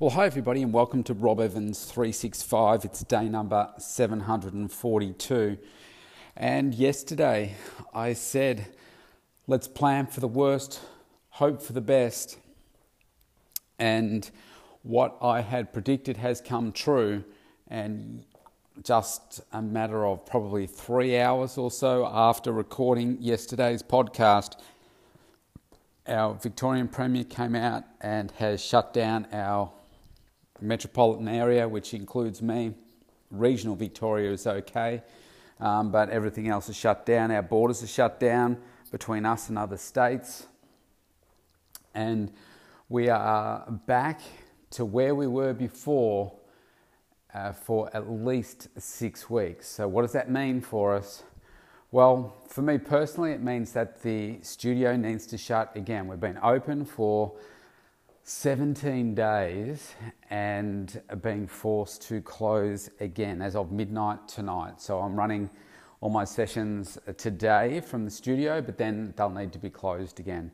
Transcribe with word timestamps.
Well, 0.00 0.10
hi 0.10 0.26
everybody, 0.26 0.62
and 0.62 0.72
welcome 0.72 1.02
to 1.02 1.12
Rob 1.12 1.40
Evans 1.40 1.84
365. 1.84 2.84
It's 2.84 3.02
day 3.02 3.28
number 3.28 3.68
742. 3.78 5.58
And 6.36 6.72
yesterday 6.72 7.56
I 7.92 8.12
said, 8.12 8.68
let's 9.48 9.66
plan 9.66 10.06
for 10.06 10.20
the 10.20 10.28
worst, 10.28 10.78
hope 11.30 11.60
for 11.60 11.72
the 11.72 11.80
best. 11.80 12.38
And 13.80 14.30
what 14.84 15.16
I 15.20 15.40
had 15.40 15.72
predicted 15.72 16.18
has 16.18 16.40
come 16.40 16.70
true. 16.70 17.24
And 17.66 18.24
just 18.84 19.40
a 19.52 19.60
matter 19.60 20.06
of 20.06 20.24
probably 20.24 20.68
three 20.68 21.18
hours 21.18 21.58
or 21.58 21.72
so 21.72 22.06
after 22.06 22.52
recording 22.52 23.16
yesterday's 23.20 23.82
podcast, 23.82 24.60
our 26.06 26.34
Victorian 26.34 26.86
Premier 26.86 27.24
came 27.24 27.56
out 27.56 27.82
and 28.00 28.30
has 28.38 28.62
shut 28.62 28.94
down 28.94 29.26
our 29.32 29.72
metropolitan 30.60 31.28
area, 31.28 31.68
which 31.68 31.94
includes 31.94 32.42
me. 32.42 32.74
Regional 33.30 33.76
Victoria 33.76 34.32
is 34.32 34.46
okay, 34.46 35.02
um, 35.60 35.90
but 35.90 36.08
everything 36.10 36.48
else 36.48 36.68
is 36.68 36.76
shut 36.76 37.04
down. 37.04 37.30
Our 37.30 37.42
borders 37.42 37.82
are 37.82 37.86
shut 37.86 38.18
down 38.18 38.58
between 38.90 39.26
us 39.26 39.48
and 39.48 39.58
other 39.58 39.76
states. 39.76 40.46
And 41.94 42.32
we 42.88 43.08
are 43.08 43.70
back 43.86 44.20
to 44.70 44.84
where 44.84 45.14
we 45.14 45.26
were 45.26 45.52
before 45.52 46.32
uh, 47.34 47.52
for 47.52 47.90
at 47.94 48.10
least 48.10 48.68
six 48.80 49.28
weeks. 49.28 49.68
So, 49.68 49.86
what 49.88 50.02
does 50.02 50.12
that 50.12 50.30
mean 50.30 50.60
for 50.60 50.94
us? 50.94 51.22
Well, 51.90 52.34
for 52.46 52.62
me 52.62 52.78
personally, 52.78 53.32
it 53.32 53.42
means 53.42 53.72
that 53.72 54.02
the 54.02 54.38
studio 54.42 54.96
needs 54.96 55.26
to 55.26 55.38
shut 55.38 55.74
again. 55.74 56.06
We've 56.06 56.20
been 56.20 56.38
open 56.42 56.84
for 56.84 57.32
17 58.28 59.14
days 59.14 59.94
and 60.28 61.00
being 61.22 61.46
forced 61.46 62.02
to 62.02 62.20
close 62.20 62.90
again 63.00 63.40
as 63.40 63.56
of 63.56 63.72
midnight 63.72 64.28
tonight. 64.28 64.82
So 64.82 65.00
I'm 65.00 65.16
running 65.16 65.48
all 66.02 66.10
my 66.10 66.24
sessions 66.24 66.98
today 67.16 67.80
from 67.80 68.04
the 68.04 68.10
studio, 68.10 68.60
but 68.60 68.76
then 68.76 69.14
they'll 69.16 69.30
need 69.30 69.50
to 69.54 69.58
be 69.58 69.70
closed 69.70 70.20
again. 70.20 70.50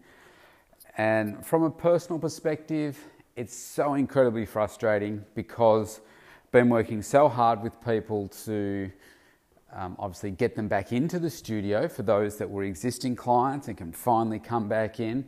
And 0.99 1.45
from 1.45 1.65
a 1.65 1.71
personal 1.71 2.21
perspective, 2.21 2.97
it's 3.35 3.57
so 3.57 3.95
incredibly 3.95 4.47
frustrating 4.47 5.25
because 5.35 5.99
I've 6.45 6.53
been 6.53 6.69
working 6.69 7.03
so 7.03 7.29
hard 7.29 7.61
with 7.61 7.73
people 7.85 8.29
to 8.45 8.89
um, 9.73 9.97
obviously 9.99 10.31
get 10.31 10.55
them 10.55 10.69
back 10.69 10.93
into 10.93 11.19
the 11.19 11.29
studio 11.29 11.89
for 11.89 12.05
those 12.05 12.37
that 12.37 12.49
were 12.49 12.63
existing 12.63 13.17
clients 13.17 13.67
and 13.67 13.77
can 13.77 13.91
finally 13.91 14.39
come 14.39 14.69
back 14.69 15.01
in 15.01 15.27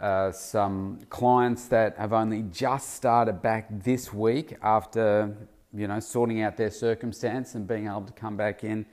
uh, 0.00 0.32
some 0.32 0.98
clients 1.10 1.66
that 1.66 1.96
have 1.96 2.12
only 2.12 2.42
just 2.42 2.94
started 2.94 3.40
back 3.42 3.66
this 3.70 4.12
week 4.12 4.56
after 4.62 5.36
you 5.72 5.86
know 5.86 6.00
sorting 6.00 6.42
out 6.42 6.56
their 6.56 6.70
circumstance 6.70 7.54
and 7.54 7.66
being 7.66 7.86
able 7.86 8.02
to 8.02 8.12
come 8.12 8.36
back 8.36 8.64
in 8.64 8.84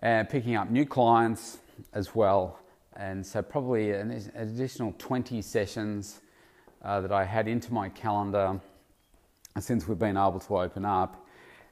and 0.00 0.28
picking 0.28 0.54
up 0.54 0.70
new 0.70 0.86
clients 0.86 1.58
as 1.92 2.14
well. 2.14 2.58
And 2.96 3.26
so 3.26 3.42
probably 3.42 3.90
an 3.92 4.10
additional 4.34 4.94
20 4.98 5.42
sessions 5.42 6.20
uh, 6.82 7.00
that 7.00 7.10
I 7.10 7.24
had 7.24 7.48
into 7.48 7.72
my 7.72 7.88
calendar 7.88 8.60
since 9.58 9.88
we've 9.88 9.98
been 9.98 10.16
able 10.16 10.40
to 10.40 10.58
open 10.58 10.84
up. 10.84 11.26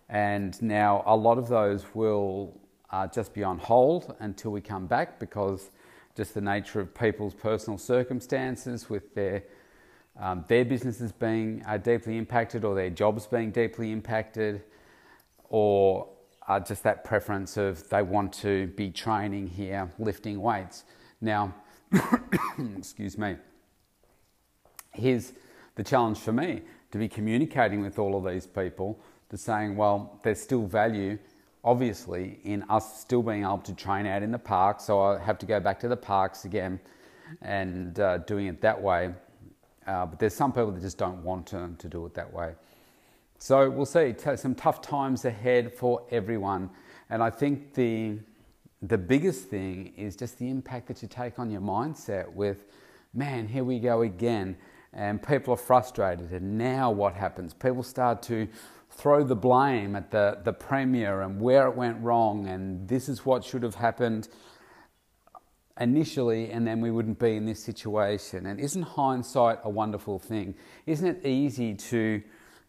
And 0.08 0.60
now 0.62 1.02
a 1.06 1.16
lot 1.16 1.38
of 1.38 1.48
those 1.48 1.84
will 1.94 2.60
uh, 2.90 3.06
just 3.06 3.32
be 3.34 3.44
on 3.44 3.58
hold 3.58 4.14
until 4.20 4.50
we 4.50 4.60
come 4.60 4.86
back 4.86 5.18
because 5.18 5.70
just 6.16 6.34
the 6.34 6.40
nature 6.40 6.80
of 6.80 6.94
people's 6.94 7.34
personal 7.34 7.78
circumstances 7.78 8.90
with 8.90 9.14
their 9.14 9.42
um, 10.20 10.44
their 10.46 10.64
businesses 10.64 11.10
being 11.10 11.64
uh, 11.66 11.78
deeply 11.78 12.18
impacted 12.18 12.64
or 12.64 12.74
their 12.74 12.90
jobs 12.90 13.26
being 13.26 13.50
deeply 13.50 13.92
impacted 13.92 14.62
or 15.48 16.06
uh, 16.48 16.60
just 16.60 16.82
that 16.82 17.02
preference 17.02 17.56
of 17.56 17.88
they 17.88 18.02
want 18.02 18.30
to 18.32 18.66
be 18.68 18.90
training 18.90 19.46
here 19.46 19.90
lifting 19.98 20.40
weights. 20.42 20.84
Now 21.20 21.54
excuse 22.76 23.16
me. 23.16 23.36
Here's 24.92 25.32
the 25.76 25.84
challenge 25.84 26.18
for 26.18 26.32
me 26.32 26.60
to 26.90 26.98
be 26.98 27.08
communicating 27.08 27.80
with 27.80 27.98
all 27.98 28.14
of 28.14 28.30
these 28.30 28.46
people 28.46 29.00
to 29.30 29.38
saying 29.38 29.76
well 29.76 30.20
there's 30.22 30.40
still 30.40 30.66
value 30.66 31.18
obviously 31.64 32.40
in 32.44 32.64
us 32.68 33.00
still 33.00 33.22
being 33.22 33.42
able 33.42 33.58
to 33.58 33.74
train 33.74 34.06
out 34.06 34.22
in 34.22 34.32
the 34.32 34.38
park. 34.38 34.80
So 34.80 35.00
I 35.00 35.18
have 35.18 35.38
to 35.38 35.46
go 35.46 35.60
back 35.60 35.78
to 35.80 35.88
the 35.88 35.96
parks 35.96 36.44
again 36.44 36.80
and 37.40 37.98
uh, 38.00 38.18
doing 38.18 38.46
it 38.46 38.60
that 38.60 38.80
way. 38.80 39.14
Uh, 39.86 40.06
but 40.06 40.18
there's 40.18 40.34
some 40.34 40.52
people 40.52 40.70
that 40.72 40.80
just 40.80 40.98
don't 40.98 41.22
want 41.22 41.46
to, 41.46 41.70
to 41.78 41.88
do 41.88 42.04
it 42.06 42.14
that 42.14 42.32
way. 42.32 42.54
So 43.38 43.68
we'll 43.68 43.86
see. 43.86 44.14
Some 44.36 44.54
tough 44.54 44.80
times 44.80 45.24
ahead 45.24 45.74
for 45.74 46.04
everyone. 46.10 46.70
And 47.10 47.22
I 47.22 47.30
think 47.30 47.74
the, 47.74 48.18
the 48.82 48.98
biggest 48.98 49.48
thing 49.48 49.92
is 49.96 50.14
just 50.14 50.38
the 50.38 50.48
impact 50.48 50.86
that 50.88 51.02
you 51.02 51.08
take 51.08 51.38
on 51.38 51.50
your 51.50 51.60
mindset 51.60 52.32
with, 52.32 52.66
man, 53.12 53.48
here 53.48 53.64
we 53.64 53.80
go 53.80 54.02
again. 54.02 54.56
And 54.92 55.20
people 55.20 55.54
are 55.54 55.56
frustrated. 55.56 56.30
And 56.32 56.56
now 56.56 56.90
what 56.90 57.14
happens? 57.14 57.54
People 57.54 57.82
start 57.82 58.22
to 58.24 58.46
throw 58.92 59.24
the 59.24 59.36
blame 59.36 59.96
at 59.96 60.10
the, 60.10 60.38
the 60.44 60.52
Premier 60.52 61.22
and 61.22 61.40
where 61.40 61.66
it 61.66 61.74
went 61.74 62.00
wrong 62.02 62.46
and 62.46 62.86
this 62.88 63.08
is 63.08 63.24
what 63.24 63.42
should 63.42 63.62
have 63.62 63.74
happened 63.74 64.28
initially 65.80 66.50
and 66.50 66.66
then 66.66 66.80
we 66.80 66.90
wouldn't 66.90 67.18
be 67.18 67.36
in 67.36 67.46
this 67.46 67.62
situation. 67.62 68.46
And 68.46 68.60
isn't 68.60 68.82
hindsight 68.82 69.60
a 69.64 69.70
wonderful 69.70 70.18
thing? 70.18 70.54
Isn't 70.86 71.06
it 71.06 71.26
easy 71.26 71.74
to 71.74 72.22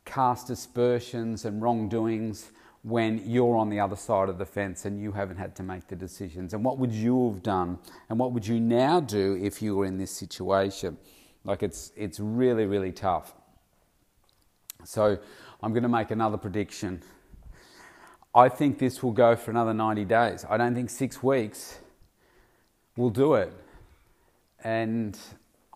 cast 0.06 0.50
aspersions 0.50 1.45
and 1.45 1.62
wrongdoings 1.62 2.51
when 2.83 3.22
you're 3.29 3.56
on 3.56 3.69
the 3.69 3.79
other 3.79 3.95
side 3.95 4.29
of 4.29 4.38
the 4.38 4.45
fence 4.45 4.85
and 4.85 5.00
you 5.00 5.12
haven't 5.12 5.38
had 5.38 5.56
to 5.57 5.63
make 5.63 5.88
the 5.88 5.95
decisions? 5.95 6.53
And 6.53 6.63
what 6.63 6.78
would 6.78 6.94
you 6.94 7.31
have 7.31 7.44
done? 7.44 7.79
And 8.09 8.17
what 8.17 8.31
would 8.31 8.47
you 8.47 8.59
now 8.62 9.01
do 9.01 9.38
if 9.41 9.62
you 9.62 9.75
were 9.75 9.85
in 9.85 9.97
this 9.97 10.12
situation? 10.12 10.97
Like 11.44 11.63
it's, 11.63 11.91
it's 11.97 12.19
really, 12.22 12.66
really 12.66 12.94
tough. 12.94 13.33
So 14.85 15.19
I'm 15.63 15.72
going 15.72 15.84
to 15.84 15.90
make 15.90 16.12
another 16.12 16.35
prediction. 16.35 17.01
I 18.35 18.50
think 18.50 18.79
this 18.79 19.01
will 19.01 19.13
go 19.13 19.38
for 19.38 19.50
another 19.50 19.74
90 19.74 20.03
days. 20.03 20.46
I 20.50 20.57
don't 20.57 20.75
think 20.75 20.90
six 20.90 21.24
weeks 21.24 21.79
will 22.97 23.09
do 23.09 23.35
it. 23.35 23.53
And 24.62 25.18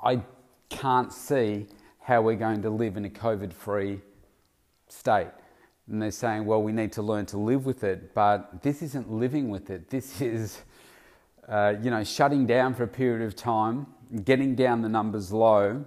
I 0.04 0.24
can't 0.68 1.14
see 1.14 1.68
how 2.02 2.22
we're 2.22 2.36
going 2.36 2.62
to 2.64 2.70
live 2.70 2.98
in 2.98 3.06
a 3.06 3.10
COVID 3.10 3.54
free 3.54 4.02
state. 4.90 5.32
And 5.90 6.02
they're 6.02 6.12
saying, 6.12 6.46
well, 6.46 6.62
we 6.62 6.74
need 6.74 6.92
to 6.94 7.02
learn 7.02 7.26
to 7.28 7.38
live 7.38 7.66
with 7.66 7.86
it. 7.86 8.14
But 8.14 8.62
this 8.62 8.82
isn't 8.82 9.10
living 9.10 9.50
with 9.50 9.70
it. 9.70 9.90
This 9.90 10.20
is, 10.20 10.64
uh, 11.48 11.76
you 11.82 11.92
know, 11.92 12.04
shutting 12.04 12.46
down 12.46 12.74
for 12.76 12.84
a 12.84 12.90
period 12.90 13.26
of 13.26 13.38
time, 13.38 13.88
getting 14.26 14.54
down 14.54 14.82
the 14.82 14.90
numbers 14.90 15.32
low, 15.32 15.86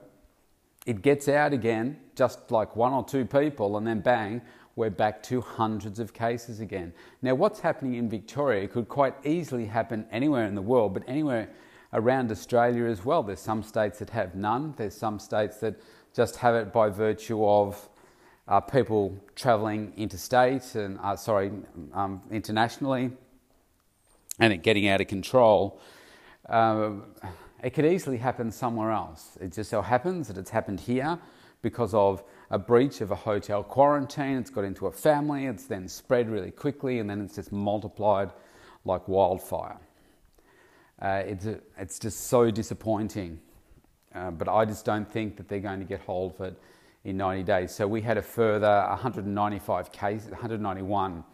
it 0.87 1.03
gets 1.03 1.29
out 1.29 1.53
again, 1.53 1.99
just 2.21 2.51
like 2.51 2.77
one 2.77 2.93
or 2.93 3.03
two 3.03 3.25
people, 3.25 3.79
and 3.79 3.87
then 3.87 3.99
bang, 3.99 4.43
we're 4.77 4.91
back 4.91 5.23
to 5.23 5.41
hundreds 5.41 5.99
of 5.99 6.13
cases 6.13 6.61
again. 6.61 6.93
Now, 7.23 7.35
what's 7.35 7.61
happening 7.61 7.95
in 7.95 8.11
Victoria 8.11 8.69
could 8.69 8.89
quite 8.89 9.15
easily 9.25 9.65
happen 9.65 10.05
anywhere 10.13 10.45
in 10.45 10.55
the 10.55 10.61
world, 10.61 10.93
but 10.93 11.03
anywhere 11.09 11.49
around 11.95 12.31
Australia 12.31 12.85
as 12.85 13.07
well. 13.07 13.23
There's 13.23 13.41
some 13.41 13.63
states 13.63 14.01
that 14.01 14.11
have 14.11 14.35
none, 14.35 14.75
there's 14.77 14.95
some 14.95 15.19
states 15.19 15.57
that 15.61 15.81
just 16.15 16.37
have 16.37 16.55
it 16.55 16.75
by 16.75 16.91
virtue 16.91 17.43
of 17.43 17.89
uh, 18.47 18.61
people 18.61 19.17
travelling 19.35 19.95
interstate 19.97 20.75
and, 20.75 20.99
uh, 21.03 21.17
sorry, 21.17 21.51
um, 21.95 22.21
internationally, 22.31 23.13
and 24.39 24.53
it 24.53 24.63
getting 24.63 24.89
out 24.89 25.01
of 25.01 25.07
control. 25.07 25.81
Uh, 26.47 26.91
it 27.65 27.71
could 27.71 27.87
easily 27.87 28.19
happen 28.19 28.51
somewhere 28.51 28.91
else. 28.91 29.39
It 29.41 29.55
just 29.55 29.71
so 29.71 29.81
happens 29.81 30.29
that 30.29 30.37
it's 30.37 30.51
happened 30.51 30.81
here 30.81 31.19
because 31.63 31.95
of 31.95 32.23
a 32.51 32.59
breach 32.59 33.01
of 33.01 33.11
a 33.11 33.17
hotel 33.17 33.63
quarantine. 33.63 34.39
It's 34.39 34.51
got 34.51 34.65
into 34.65 34.87
a 34.87 34.93
family, 34.93 35.47
it's 35.47 35.65
then 35.65 35.89
spread 35.89 36.29
really 36.29 36.51
quickly, 36.51 36.99
and 36.99 37.09
then 37.09 37.21
it's 37.21 37.37
just 37.37 37.53
multiplied 37.53 38.31
like 38.85 39.07
wildfire. 39.09 39.79
Uh, 41.01 41.23
it's, 41.25 41.47
a, 41.47 41.61
it's 41.79 41.99
just 41.99 42.27
so 42.27 42.51
disappointing. 42.51 43.41
Uh, 44.15 44.31
but 44.31 44.49
I 44.49 44.65
just 44.65 44.85
don't 44.85 45.11
think 45.11 45.37
that 45.37 45.49
they're 45.49 45.61
going 45.61 45.79
to 45.79 45.85
get 45.87 46.01
hold 46.01 46.35
of 46.35 46.41
it 46.41 46.61
in 47.05 47.17
90 47.17 47.45
days. 47.45 47.73
So 47.73 47.87
we 47.87 48.03
had 48.03 48.19
a 48.19 48.23
further 48.23 48.85
195 48.89 49.93
cases, 49.93 50.31
191 50.31 51.25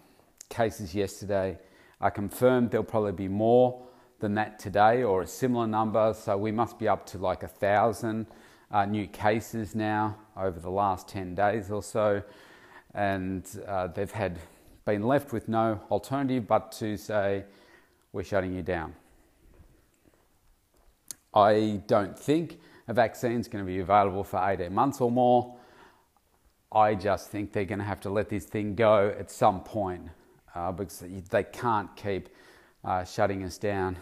cases 0.48 0.94
yesterday. 0.94 1.58
I 2.00 2.10
confirmed 2.10 2.70
there'll 2.70 2.84
probably 2.84 3.12
be 3.12 3.28
more 3.28 3.82
than 4.20 4.34
that 4.34 4.58
today 4.58 5.02
or 5.02 5.22
a 5.22 5.26
similar 5.26 5.66
number. 5.66 6.14
So 6.14 6.36
we 6.36 6.52
must 6.52 6.78
be 6.78 6.86
up 6.86 7.06
to 7.06 7.18
like 7.18 7.42
a 7.42 7.48
thousand 7.48 8.26
uh, 8.76 8.84
new 8.84 9.06
cases 9.06 9.74
now 9.74 10.14
over 10.36 10.60
the 10.60 10.70
last 10.70 11.08
10 11.08 11.34
days 11.34 11.70
or 11.70 11.82
so. 11.82 12.22
And 12.92 13.48
uh, 13.66 13.86
they've 13.86 14.10
had 14.10 14.38
been 14.84 15.02
left 15.02 15.32
with 15.32 15.48
no 15.48 15.80
alternative 15.90 16.46
but 16.46 16.72
to 16.72 16.98
say, 16.98 17.44
we're 18.12 18.22
shutting 18.22 18.54
you 18.54 18.62
down. 18.62 18.94
I 21.32 21.80
don't 21.86 22.18
think 22.18 22.60
a 22.86 22.92
vaccine 22.92 23.40
is 23.40 23.48
going 23.48 23.64
to 23.64 23.66
be 23.66 23.78
available 23.78 24.24
for 24.24 24.46
18 24.46 24.72
months 24.74 25.00
or 25.00 25.10
more. 25.10 25.56
I 26.70 26.94
just 26.94 27.30
think 27.30 27.52
they're 27.52 27.64
going 27.64 27.78
to 27.78 27.84
have 27.84 28.00
to 28.02 28.10
let 28.10 28.28
this 28.28 28.44
thing 28.44 28.74
go 28.74 29.14
at 29.18 29.30
some 29.30 29.62
point 29.62 30.02
uh, 30.54 30.72
because 30.72 31.02
they 31.30 31.44
can't 31.44 31.94
keep 31.96 32.28
uh, 32.84 33.04
shutting 33.04 33.42
us 33.42 33.56
down 33.56 33.96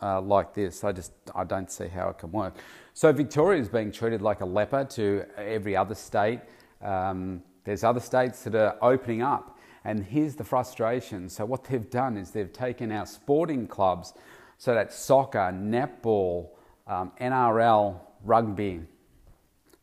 uh, 0.00 0.20
like 0.20 0.54
this. 0.54 0.84
I 0.84 0.92
just 0.92 1.12
I 1.34 1.42
don't 1.44 1.70
see 1.70 1.88
how 1.88 2.10
it 2.10 2.18
can 2.18 2.30
work. 2.30 2.54
So 2.98 3.12
Victoria 3.12 3.60
is 3.60 3.68
being 3.68 3.92
treated 3.92 4.22
like 4.22 4.40
a 4.40 4.44
leper 4.44 4.82
to 4.82 5.24
every 5.36 5.76
other 5.76 5.94
state. 5.94 6.40
Um, 6.82 7.44
there's 7.62 7.84
other 7.84 8.00
states 8.00 8.42
that 8.42 8.56
are 8.56 8.76
opening 8.82 9.22
up, 9.22 9.56
and 9.84 10.04
here's 10.04 10.34
the 10.34 10.42
frustration. 10.42 11.28
So 11.28 11.46
what 11.46 11.62
they've 11.62 11.88
done 11.88 12.16
is 12.16 12.32
they've 12.32 12.52
taken 12.52 12.90
our 12.90 13.06
sporting 13.06 13.68
clubs, 13.68 14.14
so 14.56 14.74
that's 14.74 14.96
soccer, 14.96 15.52
netball, 15.54 16.48
um, 16.88 17.12
NRL, 17.20 18.00
rugby. 18.24 18.80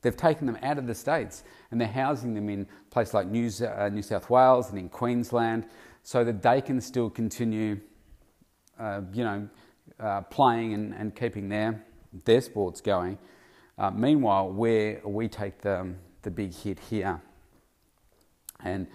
They've 0.01 0.17
taken 0.17 0.45
them 0.45 0.57
out 0.61 0.77
of 0.77 0.85
the 0.85 0.93
states 0.93 1.45
and 1.71 1.79
they're 1.79 1.87
housing 1.87 2.33
them 2.33 2.49
in 2.49 2.67
places 2.89 3.13
like 3.13 3.27
New, 3.27 3.49
uh, 3.65 3.87
New 3.87 4.01
South 4.01 4.29
Wales 4.29 4.71
and 4.71 4.77
in 4.77 4.89
Queensland 4.89 5.67
so 6.03 6.25
that 6.25 6.41
they 6.41 6.59
can 6.59 6.81
still 6.81 7.09
continue, 7.09 7.79
uh, 8.77 9.03
you 9.13 9.23
know, 9.23 9.47
uh, 10.01 10.19
playing 10.23 10.73
and, 10.73 10.93
and 10.93 11.15
keeping 11.15 11.47
their, 11.47 11.81
their 12.23 12.41
sports 12.41 12.81
going. 12.81 13.17
Uh, 13.77 13.91
meanwhile, 13.91 14.49
where 14.49 15.01
we 15.03 15.27
take 15.27 15.59
the, 15.61 15.93
the 16.21 16.31
big 16.31 16.53
hit 16.53 16.79
here. 16.79 17.21
And 18.63 18.87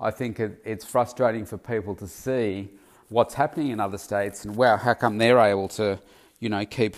I 0.00 0.10
think 0.12 0.38
it, 0.38 0.62
it's 0.64 0.84
frustrating 0.84 1.44
for 1.44 1.58
people 1.58 1.94
to 1.96 2.06
see 2.06 2.68
what's 3.08 3.34
happening 3.34 3.70
in 3.70 3.80
other 3.80 3.98
states 3.98 4.44
and 4.44 4.54
wow, 4.54 4.76
how 4.76 4.94
come 4.94 5.18
they're 5.18 5.40
able 5.40 5.68
to, 5.68 5.98
you 6.38 6.48
know, 6.48 6.64
keep 6.64 6.96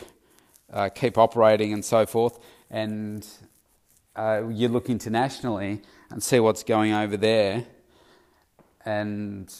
uh, 0.73 0.89
keep 0.89 1.19
operating 1.19 1.73
and 1.73 1.85
so 1.85 2.07
forth. 2.07 2.39
And 2.71 3.27
uh, 4.17 4.43
you 4.49 4.69
look 4.69 4.89
internationally 4.89 5.83
and 6.11 6.23
see 6.23 6.41
what's 6.41 6.63
going 6.63 6.93
over 6.93 7.17
there, 7.17 7.65
and 8.85 9.53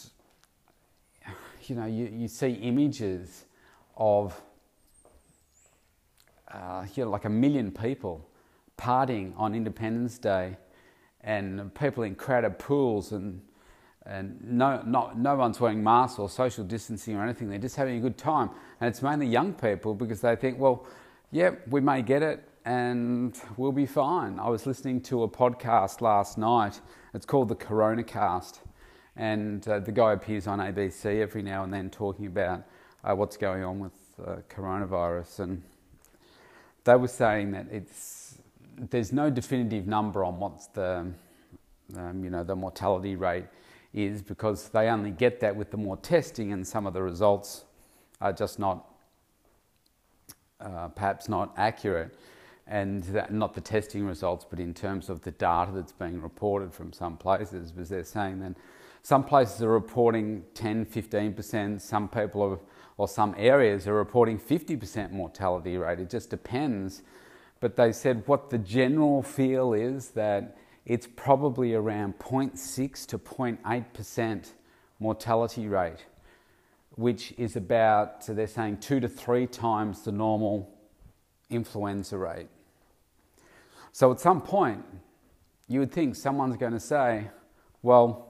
you 1.65 1.75
know 1.77 1.87
you, 1.87 2.07
you 2.07 2.29
see 2.29 2.51
images 2.51 3.45
of 3.97 4.41
uh, 6.53 6.87
you 6.95 7.05
know 7.05 7.11
like 7.11 7.25
a 7.25 7.31
million 7.31 7.71
people 7.71 8.29
partying 8.79 9.33
on 9.37 9.55
Independence 9.55 10.19
Day, 10.19 10.57
and 11.23 11.75
people 11.75 12.03
in 12.03 12.15
crowded 12.15 12.59
pools 12.59 13.13
and 13.13 13.41
and 14.07 14.43
no, 14.43 14.83
not, 14.87 15.19
no 15.19 15.37
one's 15.37 15.61
wearing 15.61 15.83
masks 15.85 16.19
or 16.19 16.29
social 16.29 16.65
distancing 16.65 17.17
or 17.17 17.23
anything. 17.23 17.49
They're 17.49 17.59
just 17.59 17.77
having 17.77 17.99
a 17.99 18.01
good 18.01 18.17
time. 18.17 18.51
And 18.81 18.89
it's 18.89 19.03
mainly 19.03 19.27
young 19.27 19.53
people 19.53 19.95
because 19.95 20.21
they 20.21 20.37
think, 20.37 20.59
well, 20.59 20.87
yeah, 21.31 21.51
we 21.69 21.81
may 21.81 22.03
get 22.03 22.23
it 22.23 22.49
and 22.65 23.39
we'll 23.57 23.73
be 23.73 23.87
fine. 23.87 24.39
I 24.39 24.49
was 24.49 24.67
listening 24.67 25.01
to 25.03 25.23
a 25.23 25.29
podcast 25.29 26.01
last 26.01 26.39
night. 26.39 26.81
It's 27.15 27.27
called 27.27 27.49
the 27.49 27.57
Coronacast. 27.57 28.61
And 29.17 29.67
uh, 29.69 29.81
the 29.81 29.93
guy 29.93 30.13
appears 30.13 30.47
on 30.47 30.61
ABC 30.61 31.21
every 31.21 31.43
now 31.43 31.63
and 31.65 31.73
then 31.73 31.91
talking 31.91 32.27
about 32.27 32.65
uh, 33.05 33.15
what's 33.15 33.37
going 33.37 33.63
on 33.63 33.81
with 33.81 33.93
uh, 34.25 34.37
coronavirus. 34.49 35.41
And 35.41 35.63
they 36.85 36.97
were 36.97 37.09
saying 37.09 37.53
that 37.53 37.67
it's, 37.71 38.39
there's 38.77 39.13
no 39.13 39.31
definitive 39.31 39.87
number 39.87 40.25
on 40.25 40.39
what's 40.39 40.67
the, 40.69 41.07
um, 41.97 42.25
you 42.25 42.31
know, 42.31 42.45
the 42.45 42.57
mortality 42.57 43.17
rate 43.17 43.45
is 43.93 44.23
because 44.23 44.69
they 44.69 44.89
only 44.89 45.11
get 45.11 45.41
that 45.41 45.55
with 45.55 45.71
the 45.71 45.77
more 45.77 45.97
testing, 45.97 46.53
and 46.53 46.67
some 46.67 46.87
of 46.87 46.95
the 46.95 47.03
results 47.03 47.65
are 48.21 48.33
just 48.33 48.59
not, 48.59 48.87
uh, 50.61 50.89
perhaps 50.89 51.29
not 51.29 51.53
accurate. 51.57 52.17
And 52.67 53.03
that, 53.05 53.33
not 53.33 53.55
the 53.55 53.61
testing 53.61 54.07
results, 54.07 54.47
but 54.49 54.61
in 54.61 54.73
terms 54.73 55.09
of 55.09 55.23
the 55.23 55.33
data 55.33 55.73
that's 55.75 55.91
being 55.91 56.23
reported 56.23 56.73
from 56.73 56.93
some 56.93 57.17
places, 57.17 57.75
was 57.75 57.89
they're 57.89 58.05
saying 58.05 58.39
that 58.41 58.55
some 59.03 59.25
places 59.25 59.63
are 59.63 59.71
reporting 59.71 60.45
10, 60.55 60.87
15%, 60.87 61.81
some 61.81 62.09
people 62.09 62.43
are, 62.43 62.59
or 62.97 63.09
some 63.09 63.35
areas 63.39 63.89
are 63.89 63.95
reporting 63.95 64.39
50% 64.39 65.11
mortality 65.11 65.77
rate. 65.77 66.01
It 66.01 66.11
just 66.11 66.31
depends. 66.31 67.03
But 67.61 67.77
they 67.77 67.93
said 67.93 68.23
what 68.27 68.51
the 68.51 68.59
general 68.59 69.23
feel 69.23 69.73
is 69.73 70.11
that 70.11 70.57
it's 70.85 71.07
probably 71.17 71.75
around 71.75 72.19
0.6 72.19 73.07
to 73.07 73.19
0.8% 73.19 74.51
mortality 74.99 75.69
rate, 75.69 76.05
which 76.97 77.33
is 77.39 77.57
about, 77.57 78.25
so 78.25 78.35
they're 78.35 78.47
saying, 78.47 78.79
two 78.79 79.01
to 79.01 79.09
three 79.09 79.47
times 79.47 80.03
the 80.03 80.13
normal 80.13 80.71
influenza 81.49 82.17
rate. 82.19 82.49
So 83.93 84.13
at 84.13 84.21
some 84.21 84.41
point, 84.41 84.85
you 85.69 85.81
would 85.81 85.93
think 85.93 86.17
someone's 86.17 86.57
going 86.57 86.73
to 86.73 86.81
say, 86.81 87.29
well, 87.83 88.30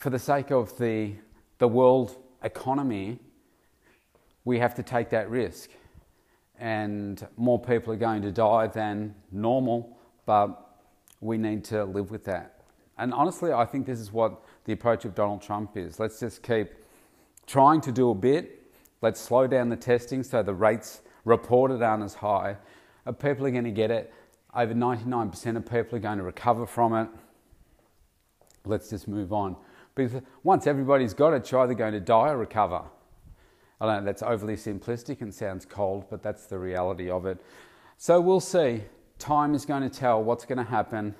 for 0.00 0.10
the 0.10 0.18
sake 0.18 0.50
of 0.50 0.76
the, 0.78 1.14
the 1.58 1.68
world 1.68 2.16
economy, 2.42 3.20
we 4.44 4.58
have 4.58 4.74
to 4.74 4.82
take 4.82 5.10
that 5.10 5.30
risk. 5.30 5.70
And 6.58 7.26
more 7.36 7.58
people 7.58 7.92
are 7.92 7.96
going 7.96 8.22
to 8.22 8.32
die 8.32 8.66
than 8.66 9.14
normal 9.30 9.96
but 10.30 10.76
we 11.20 11.36
need 11.36 11.64
to 11.64 11.84
live 11.84 12.12
with 12.12 12.24
that. 12.24 12.62
And 12.98 13.12
honestly, 13.12 13.52
I 13.52 13.64
think 13.64 13.84
this 13.84 13.98
is 13.98 14.12
what 14.12 14.44
the 14.64 14.72
approach 14.72 15.04
of 15.04 15.12
Donald 15.12 15.42
Trump 15.42 15.76
is. 15.76 15.98
Let's 15.98 16.20
just 16.20 16.40
keep 16.44 16.68
trying 17.48 17.80
to 17.80 17.90
do 17.90 18.10
a 18.10 18.14
bit. 18.14 18.72
Let's 19.02 19.20
slow 19.20 19.48
down 19.48 19.70
the 19.70 19.76
testing 19.76 20.22
so 20.22 20.44
the 20.44 20.54
rates 20.54 21.00
reported 21.24 21.82
aren't 21.82 22.04
as 22.04 22.14
high. 22.14 22.58
Uh, 23.04 23.10
people 23.10 23.44
are 23.44 23.50
going 23.50 23.64
to 23.64 23.72
get 23.72 23.90
it. 23.90 24.14
Over 24.54 24.72
99% 24.72 25.56
of 25.56 25.64
people 25.64 25.96
are 25.96 26.00
going 26.00 26.18
to 26.18 26.24
recover 26.24 26.64
from 26.64 26.94
it. 26.94 27.08
Let's 28.64 28.88
just 28.90 29.08
move 29.08 29.32
on. 29.32 29.56
Because 29.94 30.22
once 30.44 30.66
everybody's 30.66 31.14
got 31.14 31.32
it, 31.34 31.50
you're 31.50 31.60
either 31.60 31.74
going 31.74 31.92
to 31.92 32.00
die 32.00 32.30
or 32.30 32.38
recover. 32.38 32.82
I 33.80 33.86
don't 33.86 34.00
know, 34.00 34.04
that's 34.04 34.22
overly 34.22 34.56
simplistic 34.56 35.22
and 35.22 35.32
sounds 35.32 35.64
cold, 35.64 36.04
but 36.10 36.22
that's 36.22 36.46
the 36.46 36.58
reality 36.58 37.10
of 37.10 37.26
it. 37.26 37.42
So 37.96 38.20
we'll 38.20 38.40
see 38.40 38.82
time 39.18 39.54
is 39.54 39.64
going 39.64 39.82
to 39.82 39.90
tell 39.90 40.22
what's 40.22 40.44
going 40.44 40.58
to 40.58 40.64
happen. 40.64 41.14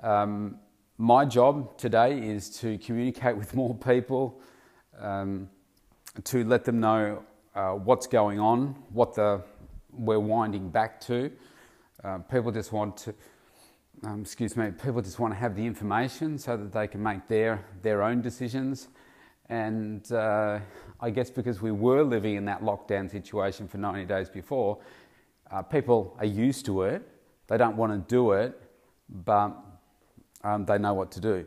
Um, 0.00 0.58
my 0.98 1.24
job 1.24 1.76
today 1.78 2.18
is 2.18 2.50
to 2.60 2.76
communicate 2.78 3.36
with 3.36 3.54
more 3.54 3.74
people, 3.74 4.40
um, 4.98 5.48
to 6.24 6.44
let 6.44 6.64
them 6.64 6.80
know 6.80 7.22
uh, 7.54 7.72
what's 7.72 8.06
going 8.06 8.38
on, 8.38 8.74
what 8.90 9.14
the, 9.14 9.42
we're 9.92 10.20
winding 10.20 10.68
back 10.68 11.00
to. 11.02 11.30
Uh, 12.04 12.18
people 12.18 12.50
just 12.50 12.72
want 12.72 12.96
to, 12.98 13.14
um, 14.04 14.22
excuse 14.22 14.56
me, 14.56 14.70
people 14.70 15.02
just 15.02 15.18
want 15.18 15.34
to 15.34 15.38
have 15.38 15.54
the 15.54 15.64
information 15.64 16.38
so 16.38 16.56
that 16.56 16.72
they 16.72 16.86
can 16.86 17.02
make 17.02 17.28
their, 17.28 17.64
their 17.82 18.02
own 18.02 18.22
decisions. 18.22 18.88
And 19.48 20.10
uh, 20.12 20.60
I 21.00 21.10
guess 21.10 21.30
because 21.30 21.60
we 21.60 21.70
were 21.70 22.02
living 22.02 22.36
in 22.36 22.44
that 22.46 22.62
lockdown 22.62 23.10
situation 23.10 23.68
for 23.68 23.78
90 23.78 24.04
days 24.06 24.30
before, 24.30 24.78
uh, 25.50 25.62
people 25.62 26.16
are 26.18 26.26
used 26.26 26.64
to 26.66 26.82
it. 26.82 27.02
They 27.48 27.58
don't 27.58 27.76
want 27.76 27.92
to 27.92 28.14
do 28.14 28.32
it, 28.32 28.58
but 29.08 29.56
um, 30.44 30.64
they 30.64 30.78
know 30.78 30.94
what 30.94 31.10
to 31.12 31.20
do. 31.20 31.46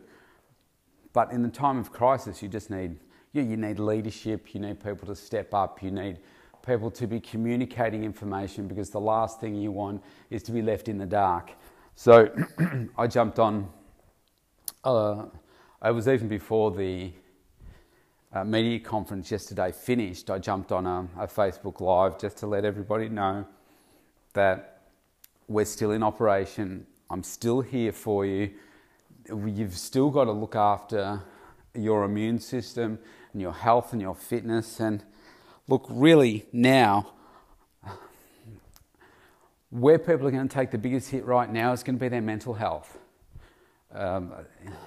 But 1.12 1.32
in 1.32 1.42
the 1.42 1.48
time 1.48 1.78
of 1.78 1.92
crisis, 1.92 2.42
you 2.42 2.48
just 2.48 2.70
need 2.70 2.98
you, 3.32 3.42
you 3.42 3.56
need 3.56 3.80
leadership. 3.80 4.54
You 4.54 4.60
need 4.60 4.82
people 4.82 5.08
to 5.08 5.16
step 5.16 5.52
up. 5.54 5.82
You 5.82 5.90
need 5.90 6.18
people 6.64 6.90
to 6.92 7.06
be 7.06 7.20
communicating 7.20 8.04
information 8.04 8.68
because 8.68 8.90
the 8.90 9.00
last 9.00 9.40
thing 9.40 9.54
you 9.56 9.72
want 9.72 10.02
is 10.30 10.42
to 10.44 10.52
be 10.52 10.62
left 10.62 10.88
in 10.88 10.98
the 10.98 11.06
dark. 11.06 11.50
So 11.96 12.28
I 12.98 13.06
jumped 13.06 13.38
on. 13.38 13.68
Uh, 14.82 15.26
I 15.80 15.92
was 15.92 16.08
even 16.08 16.28
before 16.28 16.72
the 16.72 17.12
uh, 18.32 18.44
media 18.44 18.80
conference 18.80 19.30
yesterday 19.30 19.70
finished. 19.70 20.28
I 20.28 20.38
jumped 20.38 20.72
on 20.72 20.86
a, 20.86 21.08
a 21.18 21.26
Facebook 21.28 21.80
Live 21.80 22.18
just 22.18 22.36
to 22.38 22.46
let 22.46 22.64
everybody 22.64 23.08
know 23.08 23.46
that 24.32 24.82
we're 25.46 25.64
still 25.64 25.92
in 25.92 26.02
operation. 26.02 26.86
I'm 27.10 27.22
still 27.22 27.60
here 27.60 27.92
for 27.92 28.26
you. 28.26 28.50
You've 29.28 29.76
still 29.76 30.10
got 30.10 30.24
to 30.24 30.32
look 30.32 30.56
after 30.56 31.22
your 31.74 32.04
immune 32.04 32.40
system 32.40 32.98
and 33.32 33.40
your 33.40 33.52
health 33.52 33.92
and 33.92 34.02
your 34.02 34.16
fitness. 34.16 34.80
And 34.80 35.04
look, 35.68 35.86
really, 35.88 36.46
now, 36.52 37.13
where 39.74 39.98
people 39.98 40.24
are 40.28 40.30
going 40.30 40.46
to 40.46 40.54
take 40.54 40.70
the 40.70 40.78
biggest 40.78 41.10
hit 41.10 41.24
right 41.24 41.52
now 41.52 41.72
is 41.72 41.82
going 41.82 41.96
to 41.96 42.00
be 42.00 42.08
their 42.08 42.20
mental 42.22 42.54
health. 42.54 42.96
Um, 43.92 44.32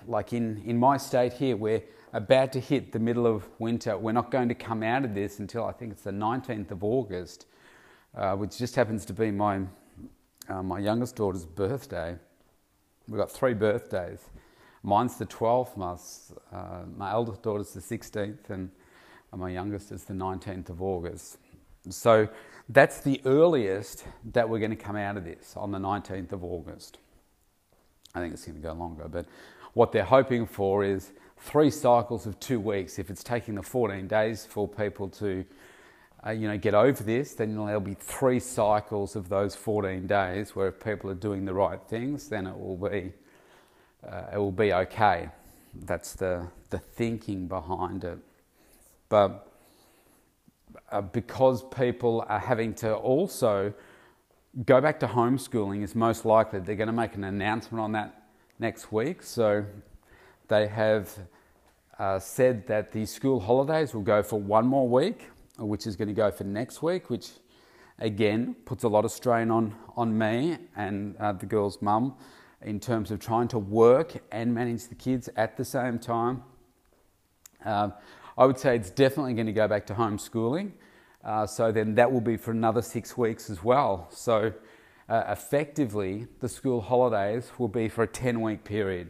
like 0.07 0.31
in, 0.31 0.61
in 0.65 0.77
my 0.77 0.95
state 0.95 1.33
here, 1.33 1.57
we're 1.57 1.83
about 2.13 2.53
to 2.53 2.61
hit 2.61 2.93
the 2.93 2.99
middle 2.99 3.27
of 3.27 3.49
winter. 3.59 3.97
We're 3.97 4.13
not 4.13 4.31
going 4.31 4.47
to 4.47 4.55
come 4.55 4.83
out 4.83 5.03
of 5.03 5.13
this 5.13 5.39
until 5.39 5.65
I 5.65 5.73
think 5.73 5.91
it's 5.91 6.03
the 6.03 6.11
19th 6.11 6.71
of 6.71 6.85
August, 6.85 7.47
uh, 8.15 8.37
which 8.37 8.57
just 8.57 8.77
happens 8.77 9.03
to 9.05 9.13
be 9.13 9.29
my 9.29 9.63
uh, 10.47 10.63
my 10.63 10.79
youngest 10.79 11.17
daughter's 11.17 11.45
birthday. 11.45 12.15
We've 13.09 13.19
got 13.19 13.29
three 13.29 13.53
birthdays. 13.53 14.21
Mine's 14.83 15.17
the 15.17 15.25
12th, 15.25 15.75
my, 15.75 15.97
uh, 16.57 16.83
my 16.95 17.11
eldest 17.11 17.43
daughter's 17.43 17.73
the 17.73 17.81
16th, 17.81 18.49
and 18.49 18.71
my 19.35 19.49
youngest 19.49 19.91
is 19.91 20.05
the 20.05 20.13
19th 20.13 20.69
of 20.69 20.81
August. 20.81 21.39
So 21.89 22.29
that's 22.69 22.99
the 22.99 23.21
earliest 23.25 24.05
that 24.33 24.49
we're 24.49 24.59
going 24.59 24.71
to 24.71 24.75
come 24.75 24.95
out 24.95 25.17
of 25.17 25.23
this 25.23 25.53
on 25.55 25.71
the 25.71 25.77
19th 25.77 26.31
of 26.31 26.43
August. 26.43 26.97
I 28.13 28.19
think 28.19 28.33
it's 28.33 28.45
going 28.45 28.61
to 28.61 28.61
go 28.61 28.73
longer, 28.73 29.07
but 29.07 29.25
what 29.73 29.91
they're 29.91 30.03
hoping 30.03 30.45
for 30.45 30.83
is 30.83 31.11
three 31.37 31.69
cycles 31.69 32.25
of 32.25 32.39
two 32.39 32.59
weeks. 32.59 32.97
If 32.97 33.09
it's 33.09 33.23
taking 33.23 33.55
the 33.55 33.63
14 33.63 34.07
days 34.07 34.45
for 34.45 34.67
people 34.67 35.07
to, 35.09 35.45
uh, 36.25 36.31
you 36.31 36.47
know, 36.47 36.57
get 36.57 36.73
over 36.73 37.03
this, 37.03 37.35
then 37.35 37.55
there'll 37.55 37.79
be 37.79 37.93
three 37.93 38.39
cycles 38.39 39.15
of 39.15 39.29
those 39.29 39.55
14 39.55 40.07
days 40.07 40.55
where 40.55 40.67
if 40.69 40.83
people 40.83 41.09
are 41.11 41.15
doing 41.15 41.45
the 41.45 41.53
right 41.53 41.79
things, 41.87 42.27
then 42.27 42.47
it 42.47 42.57
will 42.57 42.77
be, 42.77 43.13
uh, 44.07 44.23
it 44.33 44.37
will 44.37 44.51
be 44.51 44.73
okay. 44.73 45.29
That's 45.73 46.13
the 46.13 46.47
the 46.69 46.79
thinking 46.79 47.47
behind 47.47 48.03
it. 48.03 48.17
But 49.09 49.47
uh, 50.91 51.01
because 51.01 51.63
people 51.63 52.25
are 52.27 52.39
having 52.39 52.73
to 52.75 52.93
also 52.95 53.73
go 54.65 54.81
back 54.81 54.99
to 54.99 55.07
homeschooling, 55.07 55.83
is 55.83 55.95
most 55.95 56.25
likely 56.25 56.59
they're 56.59 56.75
going 56.75 56.87
to 56.87 56.93
make 56.93 57.15
an 57.15 57.23
announcement 57.23 57.81
on 57.81 57.91
that 57.91 58.29
next 58.59 58.91
week. 58.91 59.21
So 59.21 59.65
they 60.47 60.67
have 60.67 61.13
uh, 61.99 62.19
said 62.19 62.67
that 62.67 62.91
the 62.91 63.05
school 63.05 63.39
holidays 63.39 63.93
will 63.93 64.01
go 64.01 64.23
for 64.23 64.39
one 64.39 64.65
more 64.65 64.87
week, 64.87 65.29
which 65.57 65.87
is 65.87 65.95
going 65.95 66.07
to 66.07 66.13
go 66.13 66.31
for 66.31 66.43
next 66.43 66.81
week, 66.81 67.09
which 67.09 67.31
again 67.99 68.55
puts 68.65 68.83
a 68.83 68.87
lot 68.87 69.05
of 69.05 69.11
strain 69.11 69.51
on, 69.51 69.75
on 69.95 70.17
me 70.17 70.57
and 70.75 71.15
uh, 71.17 71.31
the 71.33 71.45
girl's 71.45 71.81
mum 71.81 72.15
in 72.61 72.79
terms 72.79 73.11
of 73.11 73.19
trying 73.19 73.47
to 73.47 73.59
work 73.59 74.13
and 74.31 74.53
manage 74.53 74.87
the 74.87 74.95
kids 74.95 75.29
at 75.35 75.57
the 75.57 75.65
same 75.65 75.99
time. 75.99 76.43
Uh, 77.63 77.89
I 78.37 78.45
would 78.45 78.59
say 78.59 78.75
it's 78.75 78.91
definitely 78.91 79.33
going 79.33 79.47
to 79.47 79.53
go 79.53 79.67
back 79.67 79.87
to 79.87 79.95
homeschooling. 79.95 80.71
Uh, 81.23 81.47
so 81.47 81.71
then 81.71 81.95
that 81.95 82.11
will 82.11 82.21
be 82.21 82.37
for 82.37 82.51
another 82.51 82.81
six 82.81 83.17
weeks 83.17 83.49
as 83.49 83.63
well. 83.63 84.07
So 84.11 84.53
uh, 85.09 85.23
effectively, 85.27 86.27
the 86.39 86.47
school 86.47 86.81
holidays 86.81 87.51
will 87.57 87.67
be 87.67 87.89
for 87.89 88.03
a 88.03 88.07
10 88.07 88.41
week 88.41 88.63
period, 88.63 89.09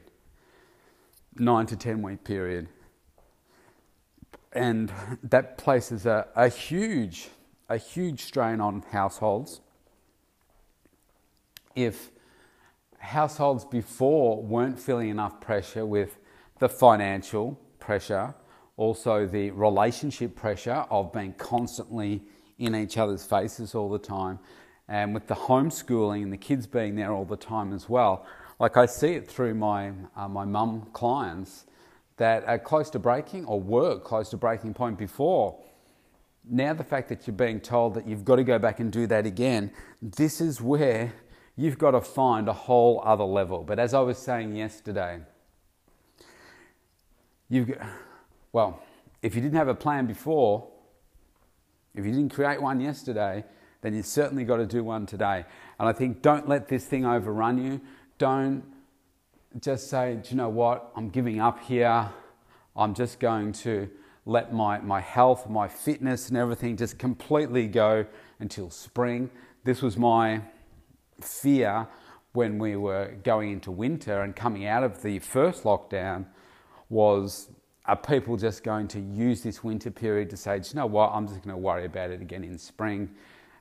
nine 1.36 1.65
to 1.65 1.75
10 1.75 2.01
week 2.01 2.24
period. 2.24 2.69
And 4.53 4.91
that 5.24 5.57
places 5.57 6.05
a, 6.05 6.27
a 6.36 6.48
huge, 6.48 7.27
a 7.67 7.77
huge 7.77 8.22
strain 8.22 8.62
on 8.62 8.84
households. 8.91 9.60
If 11.75 12.12
households 13.00 13.65
before 13.65 14.41
weren't 14.41 14.79
feeling 14.79 15.10
enough 15.10 15.41
pressure 15.41 15.86
with 15.86 16.17
the 16.60 16.69
financial 16.69 17.60
pressure, 17.79 18.34
also 18.77 19.25
the 19.25 19.51
relationship 19.51 20.36
pressure 20.36 20.86
of 20.89 21.12
being 21.12 21.34
constantly 21.34 22.22
in 22.57 22.75
each 22.75 22.98
other's 22.98 23.25
faces 23.25 23.75
all 23.75 23.89
the 23.89 24.00
time, 24.00 24.39
and 24.88 25.13
with 25.13 25.27
the 25.27 25.36
homeschooling 25.36 26.24
and 26.24 26.31
the 26.31 26.38
kids 26.38 26.65
being 26.65 26.96
there 26.96 27.12
all 27.12 27.25
the 27.25 27.36
time 27.36 27.74
as 27.74 27.89
well. 27.89 28.25
Like 28.60 28.77
I 28.77 28.86
see 28.86 29.13
it 29.13 29.27
through 29.27 29.53
my 29.53 29.91
uh, 30.15 30.27
my 30.27 30.46
mum 30.46 30.88
clients 30.93 31.65
that 32.17 32.43
are 32.46 32.57
close 32.57 32.89
to 32.91 33.00
breaking 33.00 33.46
or 33.46 33.60
were 33.62 34.00
close 34.00 34.29
to 34.29 34.38
breaking 34.38 34.74
point 34.74 34.98
before. 34.98 35.60
Now 36.50 36.74
the 36.74 36.84
fact 36.84 37.10
that 37.10 37.27
you're 37.27 37.36
being 37.36 37.60
told 37.60 37.93
that 37.96 38.07
you've 38.07 38.25
got 38.25 38.38
to 38.38 38.43
go 38.43 38.57
back 38.57 38.79
and 38.79 38.91
do 38.91 39.05
that 39.07 39.25
again, 39.25 39.72
this 40.01 40.41
is 40.41 40.62
where 40.62 41.13
you've 41.55 41.77
got 41.77 41.91
to 41.91 42.01
find 42.01 42.48
a 42.48 42.53
whole 42.53 43.01
other 43.03 43.24
level. 43.24 43.63
But 43.63 43.79
as 43.79 43.93
I 43.93 44.00
was 44.00 44.17
saying 44.17 44.55
yesterday, 44.55 45.19
you've 47.50 47.67
got, 47.67 47.81
well, 48.57 48.81
if 49.21 49.35
you 49.35 49.41
didn't 49.41 49.55
have 49.55 49.67
a 49.67 49.75
plan 49.75 50.07
before, 50.07 50.67
if 51.93 52.03
you 52.03 52.11
didn't 52.11 52.33
create 52.33 52.59
one 52.59 52.81
yesterday, 52.81 53.45
then 53.81 53.93
you 53.93 54.01
certainly 54.01 54.43
got 54.43 54.57
to 54.57 54.65
do 54.65 54.83
one 54.83 55.05
today. 55.05 55.45
And 55.79 55.87
I 55.87 55.93
think 55.93 56.23
don't 56.23 56.49
let 56.49 56.67
this 56.67 56.83
thing 56.83 57.05
overrun 57.05 57.63
you. 57.63 57.79
Don't 58.17 58.63
just 59.59 59.91
say, 59.91 60.15
do 60.15 60.29
you 60.31 60.37
know 60.37 60.49
what? 60.49 60.91
I'm 60.95 61.09
giving 61.09 61.39
up 61.39 61.63
here. 61.65 62.09
I'm 62.75 62.95
just 62.95 63.19
going 63.19 63.53
to 63.61 63.91
let 64.25 64.51
my, 64.51 64.79
my 64.79 65.01
health, 65.01 65.47
my 65.47 65.67
fitness, 65.67 66.29
and 66.29 66.35
everything 66.35 66.77
just 66.77 66.97
completely 66.97 67.67
go 67.67 68.07
until 68.39 68.71
spring. 68.71 69.29
This 69.65 69.83
was 69.83 69.97
my 69.97 70.41
fear 71.21 71.87
when 72.33 72.57
we 72.57 72.75
were 72.75 73.17
going 73.23 73.51
into 73.51 73.69
winter 73.69 74.23
and 74.23 74.35
coming 74.35 74.65
out 74.65 74.83
of 74.83 75.03
the 75.03 75.19
first 75.19 75.63
lockdown 75.63 76.25
was 76.89 77.49
are 77.88 77.96
people 77.96 78.36
just 78.36 78.63
going 78.63 78.88
to 78.89 79.00
use 79.00 79.41
this 79.41 79.63
winter 79.63 79.89
period 79.89 80.29
to 80.32 80.38
say, 80.38 80.58
you 80.58 80.75
know 80.75 80.86
what, 80.86 81.12
I'm 81.13 81.27
just 81.27 81.41
going 81.41 81.56
to 81.56 81.58
worry 81.58 81.86
about 81.86 82.12
it 82.12 82.22
again 82.22 82.44
in 82.44 82.58
spring? 82.58 83.10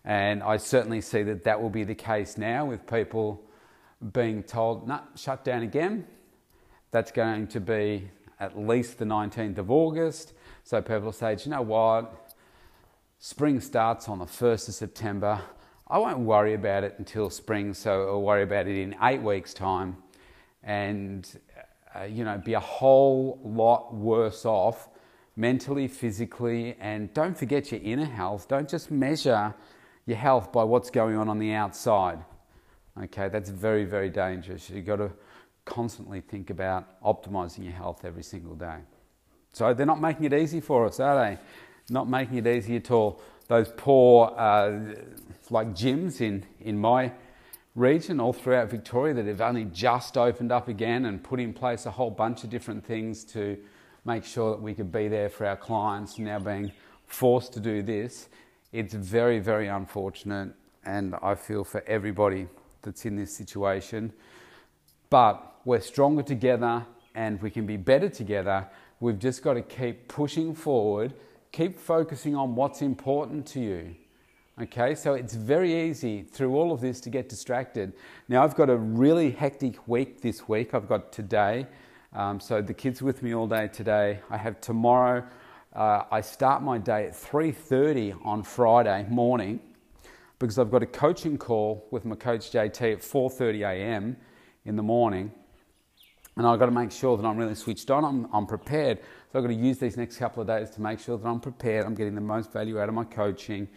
And 0.05 0.43
I 0.43 0.57
certainly 0.57 1.01
see 1.01 1.23
that 1.25 1.45
that 1.45 1.61
will 1.61 1.71
be 1.71 1.85
the 1.85 1.95
case 1.95 2.37
now 2.37 2.65
with 2.65 2.87
people 2.87 3.43
being 4.13 4.43
told, 4.43 4.89
no, 4.89 5.01
shut 5.15 5.45
down 5.45 5.63
again. 5.63 6.07
That's 6.91 7.13
going 7.13 7.47
to 7.49 7.61
be 7.61 8.11
at 8.41 8.59
least 8.59 8.99
the 8.99 9.05
19th 9.05 9.59
of 9.59 9.71
August. 9.71 10.35
So 10.65 10.83
people 10.83 11.13
say, 11.13 11.37
do 11.37 11.45
you 11.45 11.51
know 11.51 11.63
what? 11.63 12.35
Spring 13.19 13.61
starts 13.61 14.09
on 14.09 14.19
the 14.19 14.27
1st 14.27 14.69
of 14.69 14.75
September. 14.75 15.41
I 15.89 15.99
won't 15.99 16.19
worry 16.19 16.55
about 16.55 16.83
it 16.83 16.97
until 16.99 17.31
spring, 17.31 17.73
so 17.75 18.09
I'll 18.09 18.23
worry 18.23 18.43
about 18.43 18.67
it 18.67 18.77
in 18.77 18.97
eight 19.03 19.23
weeks' 19.23 19.55
time 19.55 19.97
and, 20.63 21.29
uh, 22.01 22.05
you 22.05 22.25
know, 22.25 22.39
be 22.39 22.55
a 22.55 22.61
whole 22.61 23.41
lot 23.45 23.95
worse 23.95 24.45
off 24.45 24.89
mentally, 25.37 25.87
physically, 25.87 26.77
and 26.81 27.13
don't 27.13 27.37
forget 27.37 27.71
your 27.71 27.81
inner 27.83 28.07
health. 28.07 28.49
Don't 28.49 28.69
just 28.69 28.91
measure 28.91 29.55
your 30.07 30.17
health 30.17 30.51
by 30.53 30.65
what's 30.65 30.91
going 30.91 31.17
on 31.17 31.29
on 31.29 31.39
the 31.39 31.53
outside. 31.53 32.19
Okay, 33.03 33.29
that's 33.29 33.51
very, 33.51 33.85
very 33.85 34.09
dangerous. 34.09 34.71
You've 34.71 34.87
got 34.87 34.97
to 34.97 35.13
constantly 35.65 36.23
think 36.23 36.51
about 36.51 37.01
optimizing 37.03 37.65
your 37.65 37.75
health 37.75 38.05
every 38.05 38.23
single 38.23 38.55
day. 38.55 38.79
So 39.53 39.75
they're 39.75 39.87
not 39.87 40.01
making 40.01 40.25
it 40.25 40.33
easy 40.33 40.61
for 40.61 40.87
us, 40.87 41.01
are 41.01 41.17
they? 41.25 41.39
Not 41.91 42.09
making 42.09 42.39
it 42.39 42.47
easy 42.47 42.77
at 42.77 42.91
all. 42.91 43.21
Those 43.49 43.73
poor, 43.77 44.35
uh, 44.37 44.79
like 45.51 45.69
gyms 45.69 46.21
in, 46.21 46.45
in 46.61 46.79
my 46.79 47.13
region, 47.77 48.19
all 48.19 48.33
throughout 48.33 48.71
Victoria, 48.71 49.15
that 49.15 49.27
have 49.27 49.41
only 49.41 49.67
just 49.67 50.17
opened 50.17 50.51
up 50.51 50.67
again 50.67 51.05
and 51.05 51.23
put 51.23 51.39
in 51.39 51.53
place 51.53 51.87
a 51.87 51.91
whole 51.91 52.11
bunch 52.11 52.43
of 52.43 52.51
different 52.51 52.85
things 52.85 53.23
to 53.25 53.57
make 54.05 54.25
sure 54.25 54.51
that 54.51 54.63
we 54.63 54.75
could 54.75 54.91
be 54.91 55.07
there 55.07 55.29
for 55.29 55.47
our 55.47 55.57
clients, 55.57 56.19
now 56.19 56.39
being 56.39 56.73
forced 57.07 57.53
to 57.53 57.61
do 57.61 57.83
this. 57.83 58.29
It's 58.73 58.95
very, 58.95 59.39
very 59.39 59.69
unfortunate, 59.69 60.53
and 60.85 61.15
I 61.23 61.35
feel 61.35 61.65
for 61.65 61.85
everybody 61.87 62.49
that's 62.83 63.05
in 63.05 63.17
this 63.17 63.37
situation. 63.37 64.13
But 65.11 65.43
we're 65.65 65.81
stronger 65.81 66.23
together 66.23 66.87
and 67.15 67.41
we 67.43 67.51
can 67.51 67.67
be 67.67 67.77
better 67.77 68.09
together. 68.09 68.69
We've 69.01 69.19
just 69.19 69.43
got 69.43 69.55
to 69.55 69.63
keep 69.63 70.09
pushing 70.09 70.55
forward, 70.55 71.15
keep 71.53 71.79
focusing 71.79 72.35
on 72.35 72.55
what's 72.55 72.83
important 72.83 73.47
to 73.49 73.61
you. 73.61 73.97
Okay, 74.59 74.95
so 74.95 75.13
it's 75.13 75.35
very 75.35 75.89
easy 75.89 76.23
through 76.23 76.55
all 76.57 76.73
of 76.73 76.81
this 76.81 76.99
to 77.03 77.11
get 77.11 77.29
distracted. 77.29 77.93
Now, 78.27 78.43
I've 78.43 78.55
got 78.55 78.71
a 78.71 78.77
really 78.77 79.31
hectic 79.31 79.87
week 79.87 80.23
this 80.23 80.49
week. 80.49 80.73
I've 80.73 80.89
got 80.89 81.13
today, 81.13 81.67
um, 82.15 82.41
so 82.41 82.63
the 82.63 82.73
kids 82.73 83.03
with 83.03 83.23
me 83.23 83.35
all 83.35 83.47
day 83.47 83.69
today. 83.69 84.21
I 84.31 84.39
have 84.39 84.59
tomorrow 84.63 85.27
uh, 85.75 86.05
I 86.11 86.23
start 86.23 86.63
my 86.63 86.79
day 86.79 87.05
at 87.05 87.13
3:30 87.13 88.15
on 88.25 88.43
Friday 88.43 89.07
morning 89.11 89.61
because 90.39 90.59
I've 90.59 90.71
got 90.71 90.83
a 90.83 90.87
coaching 90.87 91.37
call 91.37 91.87
with 91.91 92.07
my 92.07 92.17
coach 92.17 92.51
JT 92.51 92.95
at 92.95 93.01
4:30 93.01 93.61
a.m. 93.61 94.17
in 94.65 94.77
the 94.77 94.83
morning, 94.83 95.31
and 96.35 96.47
I've 96.47 96.59
got 96.59 96.67
to 96.67 96.73
make 96.73 96.93
sure 96.93 97.19
that 97.19 97.27
I'm 97.27 97.37
really 97.37 97.57
switched 97.57 97.91
on. 97.91 98.07
I'm, 98.07 98.27
I'm 98.33 98.47
prepared. 98.47 99.01
So 99.31 99.39
I've 99.39 99.45
got 99.45 99.49
to 99.49 99.55
use 99.55 99.77
these 99.77 99.99
next 99.99 100.17
couple 100.17 100.41
of 100.41 100.47
days 100.47 100.71
to 100.71 100.81
make 100.81 100.99
sure 100.99 101.19
that 101.19 101.29
I'm 101.29 101.41
prepared. 101.41 101.85
I'm 101.85 101.95
getting 101.95 102.15
the 102.15 102.23
most 102.23 102.55
value 102.55 102.81
out 102.81 102.89
of 102.89 102.95
my 102.95 103.05
coaching. 103.05 103.69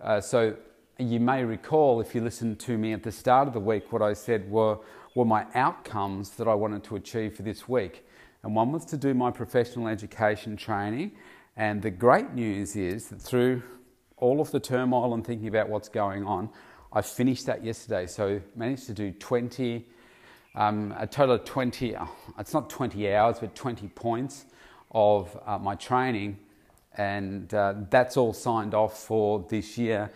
Uh, 0.00 0.20
so 0.20 0.56
you 0.98 1.20
may 1.20 1.44
recall 1.44 2.00
if 2.00 2.14
you 2.14 2.20
listened 2.20 2.58
to 2.60 2.78
me 2.78 2.92
at 2.92 3.02
the 3.02 3.12
start 3.12 3.48
of 3.48 3.54
the 3.54 3.60
week, 3.60 3.92
what 3.92 4.02
I 4.02 4.12
said 4.12 4.50
were 4.50 4.78
were 5.14 5.24
my 5.24 5.46
outcomes 5.54 6.30
that 6.30 6.46
I 6.46 6.54
wanted 6.54 6.84
to 6.84 6.96
achieve 6.96 7.34
for 7.34 7.42
this 7.42 7.68
week. 7.68 8.06
And 8.42 8.54
one 8.54 8.70
was 8.70 8.84
to 8.86 8.96
do 8.96 9.14
my 9.14 9.30
professional 9.32 9.88
education 9.88 10.56
training 10.56 11.12
and 11.58 11.82
the 11.82 11.90
great 11.90 12.34
news 12.34 12.76
is 12.76 13.08
that 13.08 13.20
through 13.20 13.64
all 14.16 14.40
of 14.40 14.52
the 14.52 14.60
turmoil 14.60 15.12
and 15.12 15.26
thinking 15.26 15.48
about 15.48 15.68
what's 15.68 15.88
going 15.88 16.24
on, 16.24 16.50
I 16.92 17.02
finished 17.02 17.46
that 17.46 17.64
yesterday. 17.64 18.06
So 18.06 18.40
managed 18.54 18.86
to 18.86 18.94
do 18.94 19.10
20, 19.10 19.84
um, 20.54 20.94
a 20.96 21.04
total 21.04 21.34
of 21.34 21.44
20, 21.44 21.96
uh, 21.96 22.06
it's 22.38 22.54
not 22.54 22.70
20 22.70 23.12
hours, 23.12 23.38
but 23.40 23.56
20 23.56 23.88
points 23.88 24.46
of 24.92 25.36
uh, 25.44 25.58
my 25.58 25.74
training. 25.74 26.38
And 26.98 27.52
uh, 27.54 27.74
that's 27.88 28.18
all 28.18 28.34
signed 28.34 28.74
off 28.74 28.98
for 29.02 29.46
this 29.48 29.78
year. 29.78 30.10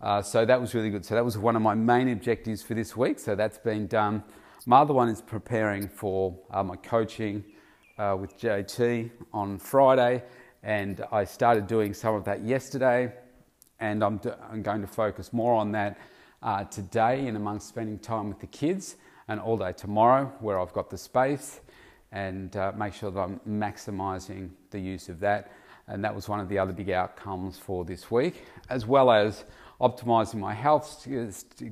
Uh, 0.00 0.22
so 0.22 0.46
that 0.46 0.60
was 0.60 0.74
really 0.74 0.90
good. 0.90 1.04
So 1.04 1.14
that 1.14 1.24
was 1.24 1.36
one 1.36 1.56
of 1.56 1.62
my 1.62 1.74
main 1.74 2.08
objectives 2.08 2.62
for 2.62 2.74
this 2.74 2.96
week. 2.96 3.18
So 3.18 3.34
that's 3.34 3.58
been 3.58 3.86
done. 3.86 4.22
My 4.64 4.78
other 4.78 4.94
one 4.94 5.08
is 5.08 5.20
preparing 5.20 5.88
for 5.88 6.38
uh, 6.50 6.62
my 6.62 6.76
coaching 6.76 7.44
uh, 7.98 8.16
with 8.18 8.38
JT 8.38 9.10
on 9.32 9.58
Friday 9.58 10.22
and 10.62 11.04
I 11.12 11.24
started 11.24 11.66
doing 11.66 11.94
some 11.94 12.14
of 12.14 12.24
that 12.24 12.42
yesterday, 12.44 13.12
and 13.80 14.02
I'm, 14.02 14.20
I'm 14.50 14.62
going 14.62 14.80
to 14.80 14.86
focus 14.86 15.32
more 15.32 15.54
on 15.54 15.72
that 15.72 15.98
uh, 16.42 16.64
today 16.64 17.26
and 17.26 17.36
amongst 17.36 17.68
spending 17.68 17.98
time 17.98 18.28
with 18.28 18.40
the 18.40 18.46
kids. 18.46 18.96
and 19.28 19.38
all 19.40 19.58
day 19.58 19.72
tomorrow 19.72 20.32
where 20.40 20.58
I've 20.58 20.72
got 20.72 20.88
the 20.88 20.96
space 20.96 21.60
and 22.12 22.56
uh, 22.56 22.72
make 22.74 22.94
sure 22.94 23.10
that 23.10 23.20
I'm 23.20 23.40
maximizing 23.46 24.50
the 24.70 24.80
use 24.80 25.10
of 25.10 25.20
that. 25.20 25.52
And 25.88 26.04
that 26.04 26.14
was 26.14 26.28
one 26.28 26.40
of 26.40 26.48
the 26.48 26.58
other 26.58 26.72
big 26.72 26.90
outcomes 26.90 27.58
for 27.58 27.84
this 27.84 28.10
week, 28.10 28.44
as 28.68 28.86
well 28.86 29.10
as 29.10 29.44
optimizing 29.80 30.36
my 30.36 30.54
health 30.54 31.06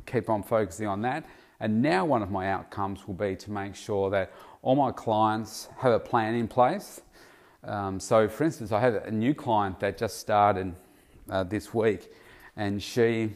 keep 0.06 0.30
on 0.30 0.42
focusing 0.42 0.86
on 0.86 1.02
that. 1.02 1.26
And 1.60 1.80
now, 1.80 2.04
one 2.04 2.22
of 2.22 2.30
my 2.30 2.50
outcomes 2.50 3.06
will 3.06 3.14
be 3.14 3.34
to 3.36 3.50
make 3.50 3.74
sure 3.74 4.10
that 4.10 4.32
all 4.62 4.76
my 4.76 4.92
clients 4.92 5.68
have 5.78 5.92
a 5.92 5.98
plan 5.98 6.34
in 6.34 6.48
place. 6.48 7.00
Um, 7.64 7.98
so, 7.98 8.28
for 8.28 8.44
instance, 8.44 8.72
I 8.72 8.80
have 8.80 8.94
a 8.94 9.10
new 9.10 9.34
client 9.34 9.80
that 9.80 9.96
just 9.96 10.18
started 10.18 10.74
uh, 11.30 11.44
this 11.44 11.72
week, 11.72 12.12
and 12.56 12.82
she 12.82 13.32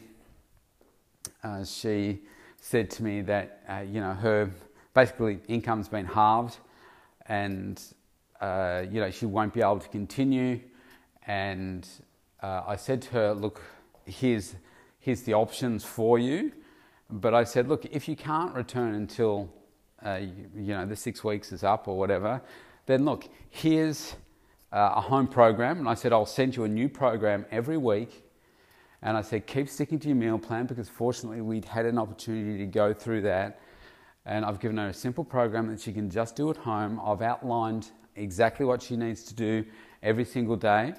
uh, 1.43 1.65
she 1.65 2.19
said 2.59 2.91
to 2.91 3.03
me 3.03 3.21
that 3.21 3.63
uh, 3.67 3.79
you 3.79 3.99
know 3.99 4.13
her 4.13 4.51
basically 4.93 5.39
income's 5.47 5.89
been 5.89 6.05
halved, 6.05 6.57
and 7.27 7.81
uh, 8.39 8.83
you 8.89 8.99
know 8.99 9.09
she 9.09 9.25
won't 9.25 9.53
be 9.53 9.61
able 9.61 9.79
to 9.79 9.89
continue. 9.89 10.59
And 11.27 11.87
uh, 12.41 12.63
I 12.67 12.75
said 12.75 13.01
to 13.03 13.09
her, 13.11 13.33
"Look, 13.33 13.61
here's 14.05 14.55
here's 14.99 15.21
the 15.23 15.33
options 15.33 15.83
for 15.83 16.17
you." 16.17 16.51
But 17.09 17.33
I 17.33 17.43
said, 17.43 17.67
"Look, 17.67 17.85
if 17.85 18.07
you 18.07 18.15
can't 18.15 18.53
return 18.55 18.95
until 18.95 19.53
uh, 20.05 20.19
you, 20.21 20.49
you, 20.55 20.73
know 20.73 20.85
the 20.85 20.95
six 20.95 21.23
weeks 21.23 21.51
is 21.51 21.63
up 21.63 21.87
or 21.87 21.97
whatever, 21.97 22.41
then 22.85 23.05
look, 23.05 23.29
here's 23.49 24.15
uh, 24.71 24.93
a 24.95 25.01
home 25.01 25.27
program." 25.27 25.79
And 25.79 25.87
I 25.87 25.93
said, 25.93 26.13
"I'll 26.13 26.25
send 26.25 26.55
you 26.55 26.63
a 26.63 26.69
new 26.69 26.89
program 26.89 27.45
every 27.51 27.77
week." 27.77 28.25
And 29.03 29.17
I 29.17 29.21
said, 29.21 29.47
keep 29.47 29.67
sticking 29.67 29.97
to 29.99 30.09
your 30.09 30.15
meal 30.15 30.37
plan 30.37 30.67
because 30.67 30.87
fortunately 30.87 31.41
we'd 31.41 31.65
had 31.65 31.87
an 31.87 31.97
opportunity 31.97 32.59
to 32.59 32.67
go 32.67 32.93
through 32.93 33.21
that. 33.21 33.59
And 34.25 34.45
I've 34.45 34.59
given 34.59 34.77
her 34.77 34.89
a 34.89 34.93
simple 34.93 35.23
program 35.23 35.67
that 35.69 35.81
she 35.81 35.91
can 35.91 36.07
just 36.07 36.35
do 36.35 36.51
at 36.51 36.57
home. 36.57 37.01
I've 37.03 37.23
outlined 37.23 37.89
exactly 38.15 38.63
what 38.63 38.81
she 38.83 38.95
needs 38.95 39.23
to 39.23 39.33
do 39.33 39.65
every 40.03 40.25
single 40.25 40.55
day 40.55 40.93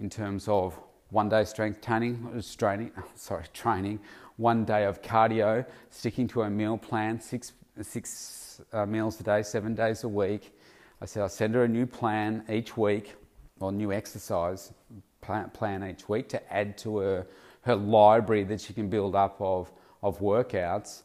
in 0.00 0.08
terms 0.08 0.48
of 0.48 0.78
one 1.10 1.28
day 1.28 1.44
strength 1.44 1.80
training, 1.80 2.42
training 2.56 2.92
sorry, 3.14 3.44
training, 3.52 3.98
one 4.36 4.64
day 4.64 4.84
of 4.84 5.02
cardio, 5.02 5.64
sticking 5.90 6.28
to 6.28 6.42
a 6.42 6.50
meal 6.50 6.76
plan, 6.76 7.20
six, 7.20 7.52
six 7.82 8.60
uh, 8.72 8.86
meals 8.86 9.18
a 9.20 9.22
day, 9.22 9.42
seven 9.42 9.74
days 9.74 10.04
a 10.04 10.08
week. 10.08 10.54
I 11.00 11.06
said 11.06 11.22
I'll 11.22 11.28
send 11.28 11.54
her 11.54 11.64
a 11.64 11.68
new 11.68 11.86
plan 11.86 12.44
each 12.48 12.76
week, 12.76 13.14
or 13.60 13.72
new 13.72 13.92
exercise 13.92 14.72
plan 15.20 15.88
each 15.88 16.08
week 16.08 16.28
to 16.28 16.52
add 16.52 16.78
to 16.78 16.98
her, 16.98 17.26
her 17.62 17.76
library 17.76 18.44
that 18.44 18.60
she 18.60 18.72
can 18.72 18.88
build 18.88 19.14
up 19.14 19.36
of, 19.40 19.70
of 20.02 20.18
workouts. 20.20 21.02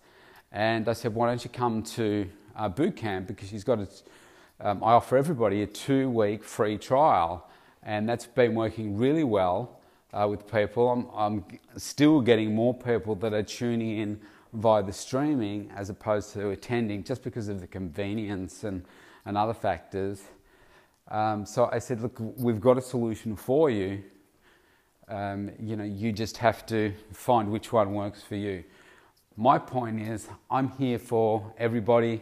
And 0.52 0.88
I 0.88 0.94
said, 0.94 1.14
why 1.16 1.28
don't 1.28 1.44
you 1.44 1.50
come 1.50 1.82
to 1.84 2.30
uh, 2.56 2.70
boot 2.70 2.96
camp? 2.96 3.28
Because 3.28 3.50
she's 3.50 3.64
got 3.64 3.80
a, 3.80 3.88
um, 4.60 4.84
I 4.84 4.94
offer 4.94 5.18
everybody 5.18 5.64
a 5.64 5.68
two 5.68 6.10
week 6.10 6.44
free 6.44 6.78
trial. 6.78 7.50
And 7.86 8.08
that's 8.08 8.26
been 8.26 8.56
working 8.56 8.98
really 8.98 9.24
well 9.24 9.80
uh, 10.14 10.28
with 10.30 10.50
people. 10.50 10.90
I'm, 10.90 11.08
I'm 11.16 11.60
still 11.78 12.22
getting 12.22 12.56
more 12.56 12.74
people 12.74 13.16
that 13.16 13.34
are 13.34 13.44
tuning 13.44 13.98
in 13.98 14.22
via 14.54 14.84
the 14.84 14.94
streaming 14.94 15.72
as 15.76 15.90
opposed 15.90 16.32
to 16.34 16.50
attending 16.50 17.04
just 17.04 17.24
because 17.24 17.50
of 17.50 17.60
the 17.60 17.68
convenience 17.68 18.64
and, 18.64 18.86
and 19.26 19.38
other 19.38 19.54
factors. 19.54 20.22
Um, 21.10 21.46
so 21.46 21.70
I 21.72 21.80
said, 21.80 22.02
look, 22.02 22.18
we've 22.20 22.62
got 22.62 22.78
a 22.78 22.82
solution 22.82 23.36
for 23.36 23.70
you. 23.70 24.04
Um, 25.10 25.52
you 25.60 25.76
know, 25.76 25.84
you 25.84 26.12
just 26.14 26.38
have 26.38 26.66
to 26.68 26.94
find 27.12 27.52
which 27.52 27.74
one 27.74 27.94
works 27.94 28.24
for 28.24 28.36
you. 28.36 28.64
My 29.36 29.58
point 29.58 30.00
is, 30.00 30.28
I'm 30.50 30.70
here 30.70 31.00
for 31.00 31.54
everybody, 31.58 32.22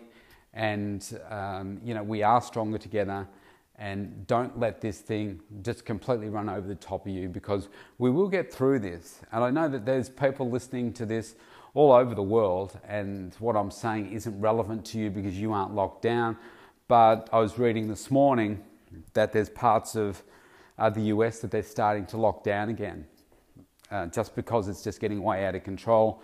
and 0.53 1.05
um, 1.29 1.79
you 1.83 1.93
know, 1.93 2.03
we 2.03 2.23
are 2.23 2.41
stronger 2.41 2.77
together. 2.77 3.27
And 3.77 4.27
don't 4.27 4.59
let 4.59 4.79
this 4.79 4.99
thing 4.99 5.41
just 5.63 5.85
completely 5.85 6.29
run 6.29 6.49
over 6.49 6.67
the 6.67 6.75
top 6.75 7.07
of 7.07 7.11
you 7.11 7.29
because 7.29 7.67
we 7.97 8.11
will 8.11 8.29
get 8.29 8.53
through 8.53 8.79
this. 8.79 9.21
And 9.31 9.43
I 9.43 9.49
know 9.49 9.67
that 9.69 9.85
there's 9.85 10.09
people 10.09 10.49
listening 10.49 10.93
to 10.93 11.05
this 11.05 11.35
all 11.73 11.91
over 11.91 12.13
the 12.13 12.23
world, 12.23 12.77
and 12.87 13.33
what 13.39 13.55
I'm 13.55 13.71
saying 13.71 14.11
isn't 14.11 14.39
relevant 14.41 14.85
to 14.87 14.99
you 14.99 15.09
because 15.09 15.39
you 15.39 15.53
aren't 15.53 15.73
locked 15.73 16.01
down. 16.01 16.37
But 16.87 17.29
I 17.31 17.39
was 17.39 17.57
reading 17.57 17.87
this 17.87 18.11
morning 18.11 18.61
that 19.13 19.31
there's 19.31 19.49
parts 19.49 19.95
of 19.95 20.21
uh, 20.77 20.89
the 20.89 21.01
US 21.03 21.39
that 21.39 21.51
they're 21.51 21.63
starting 21.63 22.05
to 22.07 22.17
lock 22.17 22.43
down 22.43 22.69
again, 22.69 23.05
uh, 23.89 24.07
just 24.07 24.35
because 24.35 24.67
it's 24.67 24.83
just 24.83 24.99
getting 24.99 25.23
way 25.23 25.45
out 25.45 25.55
of 25.55 25.63
control. 25.63 26.21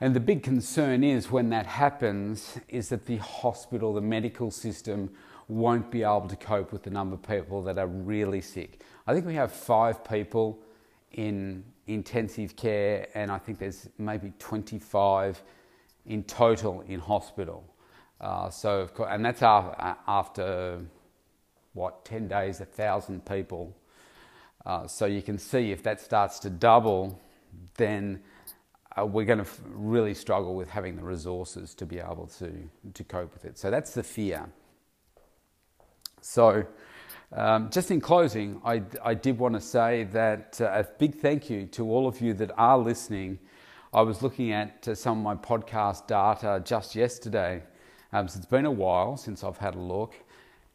And 0.00 0.14
the 0.14 0.20
big 0.20 0.42
concern 0.42 1.04
is 1.04 1.30
when 1.30 1.50
that 1.50 1.66
happens, 1.66 2.58
is 2.68 2.88
that 2.88 3.06
the 3.06 3.16
hospital, 3.16 3.94
the 3.94 4.00
medical 4.00 4.50
system, 4.50 5.10
won't 5.48 5.90
be 5.90 6.02
able 6.02 6.28
to 6.28 6.36
cope 6.36 6.72
with 6.72 6.82
the 6.82 6.90
number 6.90 7.14
of 7.14 7.22
people 7.22 7.62
that 7.62 7.78
are 7.78 7.86
really 7.86 8.40
sick. 8.40 8.82
I 9.06 9.14
think 9.14 9.26
we 9.26 9.34
have 9.34 9.52
five 9.52 10.04
people 10.04 10.60
in 11.12 11.64
intensive 11.86 12.54
care, 12.54 13.08
and 13.14 13.30
I 13.32 13.38
think 13.38 13.58
there's 13.58 13.88
maybe 13.98 14.32
25 14.38 15.42
in 16.06 16.22
total 16.24 16.82
in 16.82 17.00
hospital. 17.00 17.64
Uh, 18.20 18.50
so, 18.50 18.80
of 18.80 18.94
course, 18.94 19.08
and 19.10 19.24
that's 19.24 19.42
after 19.42 20.80
what, 21.72 22.04
10 22.04 22.28
days, 22.28 22.60
a 22.60 22.64
1,000 22.64 23.24
people. 23.24 23.74
Uh, 24.66 24.86
so 24.86 25.06
you 25.06 25.22
can 25.22 25.38
see 25.38 25.70
if 25.70 25.82
that 25.84 26.00
starts 26.00 26.38
to 26.40 26.50
double, 26.50 27.18
then 27.76 28.20
uh, 28.98 29.06
we're 29.06 29.24
going 29.24 29.38
to 29.38 29.44
f- 29.44 29.60
really 29.66 30.12
struggle 30.12 30.54
with 30.54 30.68
having 30.68 30.96
the 30.96 31.02
resources 31.02 31.74
to 31.74 31.86
be 31.86 31.98
able 31.98 32.28
to, 32.38 32.52
to 32.92 33.04
cope 33.04 33.32
with 33.32 33.44
it. 33.44 33.56
So 33.56 33.70
that's 33.70 33.94
the 33.94 34.02
fear. 34.02 34.46
So, 36.20 36.66
um, 37.32 37.70
just 37.70 37.90
in 37.90 38.00
closing, 38.00 38.60
I, 38.64 38.82
I 39.04 39.14
did 39.14 39.38
want 39.38 39.54
to 39.54 39.60
say 39.60 40.04
that 40.04 40.60
uh, 40.60 40.64
a 40.66 40.84
big 40.98 41.16
thank 41.16 41.50
you 41.50 41.66
to 41.66 41.88
all 41.90 42.08
of 42.08 42.20
you 42.20 42.32
that 42.34 42.50
are 42.56 42.78
listening. 42.78 43.38
I 43.92 44.02
was 44.02 44.22
looking 44.22 44.52
at 44.52 44.88
uh, 44.88 44.94
some 44.94 45.18
of 45.18 45.24
my 45.24 45.34
podcast 45.34 46.06
data 46.06 46.62
just 46.64 46.94
yesterday. 46.94 47.62
Um, 48.12 48.28
so 48.28 48.38
it's 48.38 48.46
been 48.46 48.64
a 48.64 48.70
while 48.70 49.16
since 49.16 49.44
I've 49.44 49.58
had 49.58 49.74
a 49.74 49.80
look. 49.80 50.14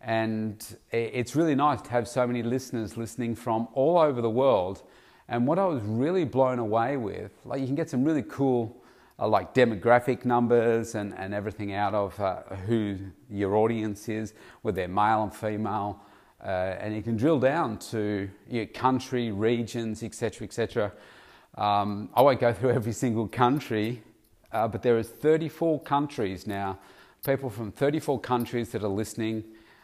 And 0.01 0.63
it's 0.91 1.35
really 1.35 1.55
nice 1.55 1.81
to 1.81 1.89
have 1.91 2.07
so 2.07 2.27
many 2.27 2.43
listeners 2.43 2.97
listening 2.97 3.35
from 3.35 3.69
all 3.73 3.97
over 3.97 4.21
the 4.21 4.29
world. 4.29 4.83
And 5.29 5.47
what 5.47 5.57
I 5.57 5.65
was 5.65 5.81
really 5.83 6.25
blown 6.25 6.59
away 6.59 6.97
with, 6.97 7.31
like 7.45 7.61
you 7.61 7.65
can 7.65 7.75
get 7.75 7.89
some 7.89 8.03
really 8.03 8.23
cool 8.23 8.82
uh, 9.19 9.27
like 9.27 9.53
demographic 9.53 10.25
numbers 10.25 10.95
and, 10.95 11.13
and 11.17 11.33
everything 11.33 11.73
out 11.73 11.93
of 11.93 12.19
uh, 12.19 12.41
who 12.67 12.97
your 13.29 13.55
audience 13.55 14.09
is, 14.09 14.33
whether 14.61 14.75
they're 14.75 14.87
male 14.87 15.23
and 15.23 15.33
female. 15.33 16.01
Uh, 16.43 16.75
and 16.79 16.95
you 16.95 17.01
can 17.01 17.15
drill 17.15 17.39
down 17.39 17.77
to 17.77 18.29
your 18.49 18.65
country, 18.65 19.31
regions, 19.31 20.03
etc., 20.03 20.45
etc. 20.45 20.91
Um, 21.55 22.09
I 22.15 22.21
won't 22.21 22.39
go 22.39 22.51
through 22.51 22.71
every 22.75 22.91
single 22.91 23.27
country, 23.27 24.01
uh, 24.51 24.67
but 24.67 24.81
there 24.81 24.97
is 24.97 25.09
34 25.09 25.81
countries 25.81 26.45
now, 26.47 26.79
people 27.25 27.49
from 27.49 27.71
34 27.71 28.19
countries 28.19 28.71
that 28.71 28.83
are 28.83 28.89
listening 28.89 29.43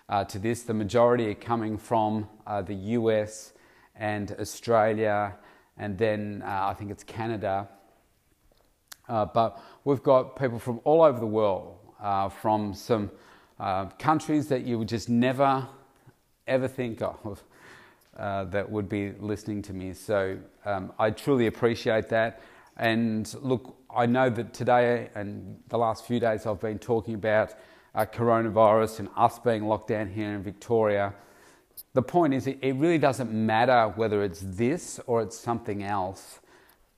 uh, 0.09 0.25
to 0.25 0.39
this. 0.39 0.63
The 0.63 0.73
majority 0.73 1.29
are 1.29 1.35
coming 1.35 1.77
from 1.77 2.27
the 2.65 2.73
US 2.73 3.53
and 3.95 4.35
Australia, 4.39 5.35
and 5.77 5.97
then 5.97 6.43
I 6.43 6.73
think 6.73 6.91
it's 6.91 7.03
Canada. 7.03 7.69
Uh, 9.10 9.26
but 9.26 9.62
we've 9.84 10.04
got 10.04 10.38
people 10.38 10.60
from 10.60 10.80
all 10.86 11.02
over 11.02 11.19
the 11.19 11.26
world, 11.26 11.76
uh, 12.02 12.30
from 12.30 12.74
some 12.74 13.12
uh, 13.60 13.88
countries 13.98 14.48
that 14.48 14.62
you 14.62 14.80
would 14.80 14.88
just 14.88 15.10
never 15.10 15.67
ever 16.48 16.67
think 16.67 17.02
of. 17.02 17.43
that 18.15 18.69
would 18.69 18.88
be 18.88 19.12
listening 19.19 19.62
to 19.63 19.74
me. 19.74 19.93
So 19.93 20.38
um, 20.65 20.93
I 20.98 21.12
truly 21.12 21.48
appreciate 21.48 22.10
that. 22.10 22.41
And 22.78 23.34
look, 23.41 23.76
I 23.93 24.06
know 24.06 24.30
that 24.30 24.54
today 24.54 25.10
and 25.13 25.60
the 25.67 25.78
last 25.78 26.06
few 26.06 26.19
days 26.19 26.45
I've 26.45 26.62
been 26.62 26.80
talking 26.80 27.15
about 27.15 27.54
uh, 27.93 28.06
coronavirus 28.06 29.00
and 29.00 29.10
us 29.17 29.38
being 29.39 29.65
locked 29.65 29.89
down 29.89 30.08
here 30.08 30.32
in 30.34 30.41
Victoria. 30.41 31.13
The 31.93 32.02
point 32.02 32.34
is, 32.34 32.48
it, 32.48 32.60
it 32.62 32.76
really 32.76 32.98
doesn't 32.98 33.32
matter 33.32 33.91
whether 33.95 34.24
it's 34.24 34.41
this 34.41 35.00
or 35.08 35.22
it's 35.22 35.38
something 35.38 35.84
else. 35.84 36.39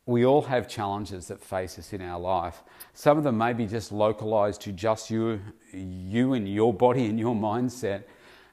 We 0.05 0.25
all 0.25 0.41
have 0.43 0.67
challenges 0.67 1.27
that 1.27 1.41
face 1.41 1.77
us 1.77 1.93
in 1.93 2.01
our 2.01 2.19
life. 2.19 2.63
Some 2.93 3.17
of 3.17 3.23
them 3.23 3.37
may 3.37 3.53
be 3.53 3.67
just 3.67 3.91
localized 3.91 4.61
to 4.61 4.71
just 4.71 5.09
you, 5.09 5.39
you 5.71 6.33
and 6.33 6.51
your 6.51 6.73
body 6.73 7.05
and 7.05 7.19
your 7.19 7.35
mindset. 7.35 8.03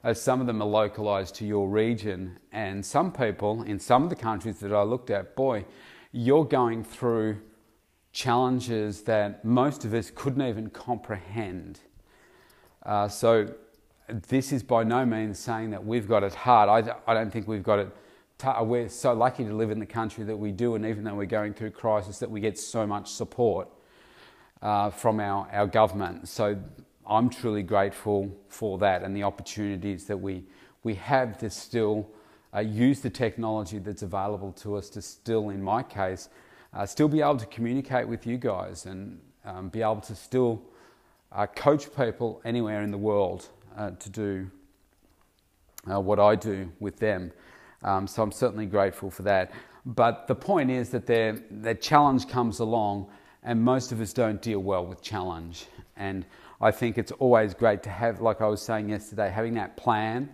As 0.05 0.21
some 0.21 0.41
of 0.41 0.47
them 0.47 0.63
are 0.63 0.69
localized 0.69 1.35
to 1.37 1.47
your 1.47 1.69
region. 1.69 2.39
And 2.53 2.85
some 2.85 3.13
people 3.13 3.63
in 3.63 3.79
some 3.79 4.05
of 4.05 4.11
the 4.11 4.17
countries 4.17 4.61
that 4.61 4.73
I 4.73 4.83
looked 4.83 5.11
at, 5.11 5.35
boy, 5.35 5.65
you're 6.13 6.45
going 6.45 6.85
through 6.85 7.39
challenges 8.13 9.03
that 9.03 9.45
most 9.45 9.85
of 9.85 9.95
us 9.95 10.11
couldn't 10.15 10.43
even 10.43 10.71
comprehend. 10.71 11.81
Uh, 12.85 13.09
so 13.09 13.55
this 14.09 14.53
is 14.53 14.63
by 14.63 14.85
no 14.85 15.05
means 15.05 15.39
saying 15.39 15.71
that 15.71 15.85
we've 15.85 16.09
got 16.09 16.23
it 16.23 16.35
hard. 16.35 16.69
I, 16.69 16.97
I 17.07 17.15
don't 17.15 17.31
think 17.31 17.49
we've 17.49 17.63
got 17.63 17.79
it. 17.79 17.97
We're 18.61 18.89
so 18.89 19.13
lucky 19.15 19.45
to 19.45 19.53
live 19.53 19.71
in 19.71 19.79
the 19.79 19.87
country 19.87 20.25
that 20.25 20.37
we 20.37 20.53
do, 20.53 20.75
and 20.75 20.87
even 20.87 21.05
though 21.05 21.15
we're 21.15 21.27
going 21.27 21.55
through 21.55 21.73
crisis, 21.73 22.19
that 22.19 22.31
we 22.31 22.41
get 22.41 22.59
so 22.59 22.87
much 22.87 23.11
support. 23.11 23.69
uh, 24.63 24.91
from 24.91 25.21
our, 25.21 25.49
our 25.53 25.67
government. 25.67 26.29
So 26.29 26.59
I'm 27.07 27.31
truly 27.31 27.63
grateful 27.63 28.37
for 28.49 28.79
that 28.79 29.03
and 29.03 29.17
the 29.17 29.23
opportunities 29.23 30.07
that 30.07 30.17
we, 30.17 30.45
we 30.83 30.95
have 30.95 31.39
to 31.39 31.51
still 31.51 32.09
uh, 32.55 32.61
use 32.61 33.01
the 33.01 33.11
technology 33.11 33.79
that's 33.79 34.03
available 34.03 34.53
to 34.53 34.77
us 34.77 34.89
to 34.91 35.03
still, 35.03 35.51
in 35.51 35.63
my 35.63 35.83
case, 35.83 36.29
uh, 36.75 36.87
still 36.87 37.09
be 37.09 37.21
able 37.21 37.37
to 37.37 37.47
communicate 37.47 38.09
with 38.09 38.27
you 38.27 38.37
guys 38.37 38.87
and 38.87 39.21
um, 39.45 39.69
be 39.69 39.81
able 39.83 40.01
to 40.01 40.15
still 40.15 40.63
uh, 41.33 41.47
coach 41.47 41.95
people 41.95 42.41
anywhere 42.45 42.83
in 42.83 42.91
the 42.91 42.99
world 42.99 43.49
uh, 43.77 43.91
to 43.93 44.11
do 44.11 44.51
uh, 45.91 46.01
what 46.01 46.19
I 46.19 46.35
do 46.35 46.71
with 46.81 46.99
them. 46.99 47.33
Um, 47.83 48.07
so 48.07 48.23
I'm 48.23 48.33
certainly 48.33 48.67
grateful 48.67 49.11
for 49.11 49.23
that. 49.23 49.53
But 49.87 50.27
the 50.27 50.35
point 50.35 50.71
is 50.71 50.91
that 50.91 51.07
that 51.07 51.81
challenge 51.81 52.29
comes 52.29 52.59
along, 52.59 53.09
and 53.43 53.63
most 53.63 53.93
of 53.93 54.01
us 54.01 54.13
don't 54.13 54.43
deal 54.43 54.61
well 54.61 54.85
with 54.85 55.01
challenge. 55.01 55.67
And 55.97 56.27
I 56.61 56.71
think 56.71 56.99
it's 56.99 57.13
always 57.13 57.55
great 57.55 57.83
to 57.85 57.91
have, 57.91 58.21
like 58.21 58.41
I 58.41 58.47
was 58.47 58.61
saying 58.61 58.89
yesterday, 58.89 59.31
having 59.31 59.55
that 59.55 59.77
plan, 59.77 60.29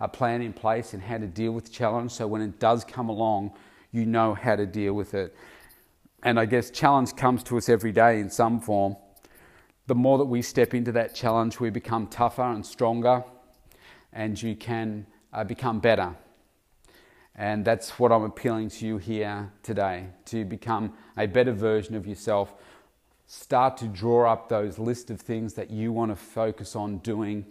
a 0.00 0.08
plan 0.08 0.40
in 0.40 0.52
place, 0.52 0.94
and 0.94 1.02
how 1.02 1.18
to 1.18 1.26
deal 1.26 1.52
with 1.52 1.72
challenge. 1.72 2.12
So 2.12 2.26
when 2.26 2.40
it 2.42 2.58
does 2.58 2.84
come 2.84 3.08
along, 3.08 3.52
you 3.92 4.06
know 4.06 4.34
how 4.34 4.56
to 4.56 4.66
deal 4.66 4.94
with 4.94 5.14
it. 5.14 5.34
And 6.22 6.40
I 6.40 6.46
guess 6.46 6.70
challenge 6.70 7.14
comes 7.16 7.42
to 7.44 7.58
us 7.58 7.68
every 7.68 7.92
day 7.92 8.20
in 8.20 8.30
some 8.30 8.60
form. 8.60 8.96
The 9.86 9.94
more 9.94 10.16
that 10.18 10.24
we 10.24 10.40
step 10.40 10.72
into 10.72 10.92
that 10.92 11.14
challenge, 11.14 11.60
we 11.60 11.68
become 11.70 12.06
tougher 12.06 12.42
and 12.42 12.64
stronger, 12.64 13.22
and 14.12 14.40
you 14.40 14.56
can 14.56 15.06
uh, 15.32 15.44
become 15.44 15.80
better. 15.80 16.16
And 17.36 17.64
that's 17.64 17.98
what 17.98 18.12
I'm 18.12 18.22
appealing 18.22 18.70
to 18.70 18.86
you 18.86 18.98
here 18.98 19.52
today 19.62 20.06
to 20.26 20.44
become 20.44 20.92
a 21.16 21.26
better 21.26 21.52
version 21.52 21.96
of 21.96 22.06
yourself. 22.06 22.54
Start 23.26 23.76
to 23.78 23.86
draw 23.86 24.30
up 24.30 24.48
those 24.48 24.78
list 24.78 25.10
of 25.10 25.20
things 25.20 25.54
that 25.54 25.70
you 25.70 25.92
want 25.92 26.12
to 26.12 26.16
focus 26.16 26.76
on 26.76 26.98
doing 26.98 27.46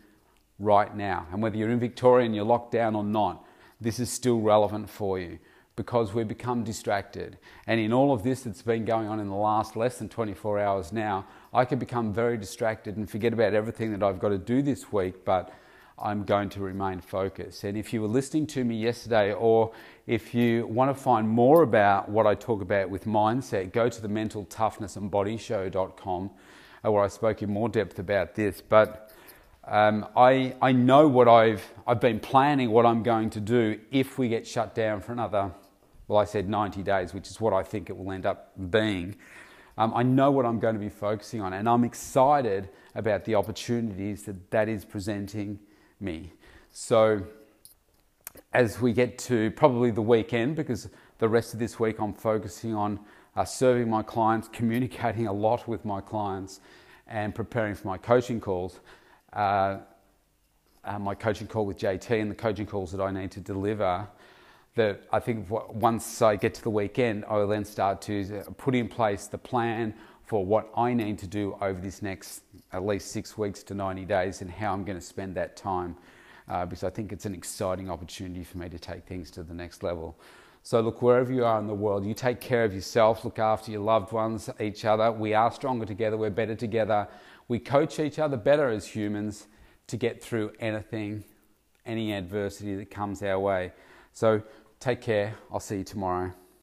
right 0.60 0.96
now. 0.96 1.28
And 1.32 1.42
whether 1.42 1.58
you're 1.58 1.72
in 1.72 1.80
Victoria 1.80 2.26
and 2.26 2.36
you're 2.36 2.46
locked 2.46 2.72
down 2.72 2.96
or 2.96 3.04
not, 3.04 3.46
this 3.82 4.00
is 4.00 4.10
still 4.10 4.40
relevant 4.40 4.90
for 4.90 5.20
you 5.20 5.40
because 5.76 6.14
we 6.14 6.24
become 6.24 6.64
distracted. 6.64 7.38
And 7.68 7.80
in 7.80 7.92
all 7.92 8.14
of 8.14 8.24
this 8.24 8.44
that's 8.44 8.62
been 8.62 8.86
going 8.86 9.08
on 9.08 9.20
in 9.20 9.28
the 9.28 9.36
last 9.36 9.76
less 9.76 9.98
than 9.98 10.08
24 10.08 10.60
hours 10.60 10.94
now, 10.94 11.26
I 11.54 11.66
can 11.66 11.80
become 11.80 12.14
very 12.14 12.38
distracted 12.38 12.96
and 12.96 13.10
forget 13.10 13.34
about 13.34 13.54
everything 13.54 13.92
that 13.92 14.04
I've 14.04 14.20
got 14.20 14.30
to 14.30 14.38
do 14.38 14.62
this 14.62 14.94
week, 14.94 15.26
but 15.26 15.52
I'm 15.98 16.24
going 16.24 16.50
to 16.50 16.62
remain 16.62 17.00
focused. 17.00 17.64
And 17.64 17.78
if 17.78 17.94
you 17.94 18.02
were 18.02 18.08
listening 18.08 18.48
to 18.48 18.64
me 18.64 18.76
yesterday, 18.76 19.34
or 19.34 19.72
if 20.08 20.34
you 20.34 20.68
want 20.68 20.96
to 20.96 21.02
find 21.02 21.28
more 21.28 21.64
about 21.64 22.10
what 22.10 22.26
I 22.26 22.36
talk 22.36 22.62
about 22.62 22.90
with 22.90 23.06
mindset, 23.06 23.72
go 23.72 23.90
to 23.90 24.02
the 24.02 24.08
mental 24.08 24.46
toughness 24.46 24.96
and 24.96 25.10
body 25.10 25.38
show.com, 25.38 26.32
uh, 26.86 26.92
where 26.92 27.04
I 27.04 27.08
spoke 27.08 27.42
in 27.42 27.52
more 27.52 27.70
depth 27.70 28.00
about 28.00 28.36
this. 28.36 28.62
But 28.62 29.12
um, 29.66 30.06
I, 30.16 30.56
I 30.62 30.72
know 30.72 31.08
what 31.08 31.28
I've, 31.28 31.64
I've 31.88 32.02
been 32.02 32.20
planning, 32.20 32.72
what 32.72 32.86
I'm 32.86 33.04
going 33.04 33.30
to 33.32 33.40
do 33.40 33.80
if 33.92 34.18
we 34.18 34.30
get 34.30 34.48
shut 34.48 34.76
down 34.76 35.02
for 35.02 35.12
another 35.12 35.52
well, 36.08 36.20
I 36.20 36.26
said 36.26 36.50
90 36.50 36.84
days, 36.84 37.14
which 37.14 37.30
is 37.30 37.40
what 37.40 37.54
I 37.54 37.64
think 37.64 37.90
it 37.90 37.98
will 37.98 38.12
end 38.12 38.26
up 38.26 38.52
being. 38.70 39.16
Um, 39.78 39.94
I 39.96 40.04
know 40.04 40.32
what 40.32 40.46
I'm 40.46 40.60
going 40.60 40.76
to 40.76 40.80
be 40.80 40.90
focusing 40.90 41.42
on, 41.42 41.54
and 41.54 41.68
I'm 41.68 41.84
excited 41.84 42.70
about 42.94 43.26
the 43.26 43.36
opportunities 43.36 44.24
that 44.24 44.52
that 44.52 44.70
is 44.70 44.86
presenting 44.86 45.60
me. 46.04 46.32
So, 46.72 47.24
as 48.54 48.80
we 48.80 48.94
get 48.94 49.18
to 49.20 49.50
probably 49.52 49.90
the 49.90 50.02
weekend, 50.02 50.56
because 50.56 50.90
the 51.20 51.28
rest 51.28 51.54
of 51.54 51.60
this 51.60 51.80
week 51.80 52.00
I'm 52.00 52.14
focusing 52.14 52.76
on 52.76 53.00
uh, 53.36 53.46
serving 53.46 53.90
my 53.90 54.04
clients, 54.04 54.48
communicating 54.52 55.28
a 55.28 55.34
lot 55.34 55.68
with 55.68 55.86
my 55.86 56.02
clients, 56.02 56.60
and 57.08 57.34
preparing 57.34 57.74
for 57.74 57.88
my 57.88 57.98
coaching 57.98 58.40
calls. 58.40 58.80
Uh, 59.32 59.78
uh, 60.84 61.00
my 61.00 61.16
coaching 61.16 61.48
call 61.48 61.66
with 61.66 61.78
JT 61.78 62.22
and 62.22 62.30
the 62.30 62.36
coaching 62.36 62.66
calls 62.66 62.92
that 62.92 63.02
I 63.02 63.10
need 63.10 63.32
to 63.32 63.40
deliver 63.40 64.08
that 64.76 65.04
I 65.12 65.20
think 65.20 65.48
once 65.50 66.22
I 66.22 66.36
get 66.36 66.54
to 66.56 66.64
the 66.64 66.70
weekend, 66.70 67.26
I 67.26 67.38
will 67.38 67.48
then 67.48 67.64
start 67.64 68.02
to 68.04 68.44
put 68.58 68.74
in 68.74 68.88
place 68.88 69.28
the 69.28 69.38
plan 69.38 69.94
for 70.26 70.46
what 70.46 70.70
I 70.76 70.94
need 70.94 71.20
to 71.20 71.28
do 71.28 71.58
over 71.62 71.80
this 71.80 72.02
next 72.02 72.44
at 72.72 72.86
least 72.86 73.12
six 73.12 73.38
weeks 73.38 73.62
to 73.64 73.74
90 73.74 74.06
days 74.06 74.42
and 74.42 74.50
how 74.50 74.74
I'm 74.74 74.84
going 74.84 74.98
to 74.98 75.06
spend 75.06 75.36
that 75.36 75.56
time 75.56 75.96
uh, 76.48 76.66
because 76.66 76.84
I 76.84 76.90
think 76.90 77.12
it's 77.12 77.26
an 77.26 77.34
exciting 77.34 77.90
opportunity 77.90 78.44
for 78.44 78.58
me 78.58 78.70
to 78.70 78.80
take 78.80 79.06
things 79.06 79.32
to 79.32 79.44
the 79.44 79.54
next 79.54 79.84
level. 79.84 80.18
So, 80.66 80.80
look, 80.80 81.02
wherever 81.02 81.32
you 81.32 81.44
are 81.44 81.60
in 81.60 81.68
the 81.68 81.74
world, 81.74 82.06
you 82.06 82.14
take 82.14 82.40
care 82.40 82.64
of 82.64 82.74
yourself, 82.74 83.26
look 83.26 83.38
after 83.38 83.70
your 83.70 83.82
loved 83.82 84.14
ones, 84.14 84.50
each 84.62 84.86
other. 84.86 85.12
We 85.12 85.34
are 85.34 85.52
stronger 85.52 85.86
together, 85.86 86.16
we're 86.16 86.30
better 86.30 86.56
together. 86.56 87.08
We 87.50 87.60
coach 87.60 88.00
each 88.00 88.18
other 88.18 88.38
better 88.38 88.70
as 88.70 88.88
humans 88.88 89.48
to 89.88 89.98
get 89.98 90.24
through 90.24 90.54
anything, 90.62 91.26
any 91.86 92.14
adversity 92.14 92.76
that 92.76 92.90
comes 92.90 93.22
our 93.22 93.40
way. 93.40 93.74
So, 94.14 94.42
Take 94.84 95.00
care. 95.00 95.36
I'll 95.50 95.62
see 95.62 95.78
you 95.78 95.86
tomorrow. 95.86 96.34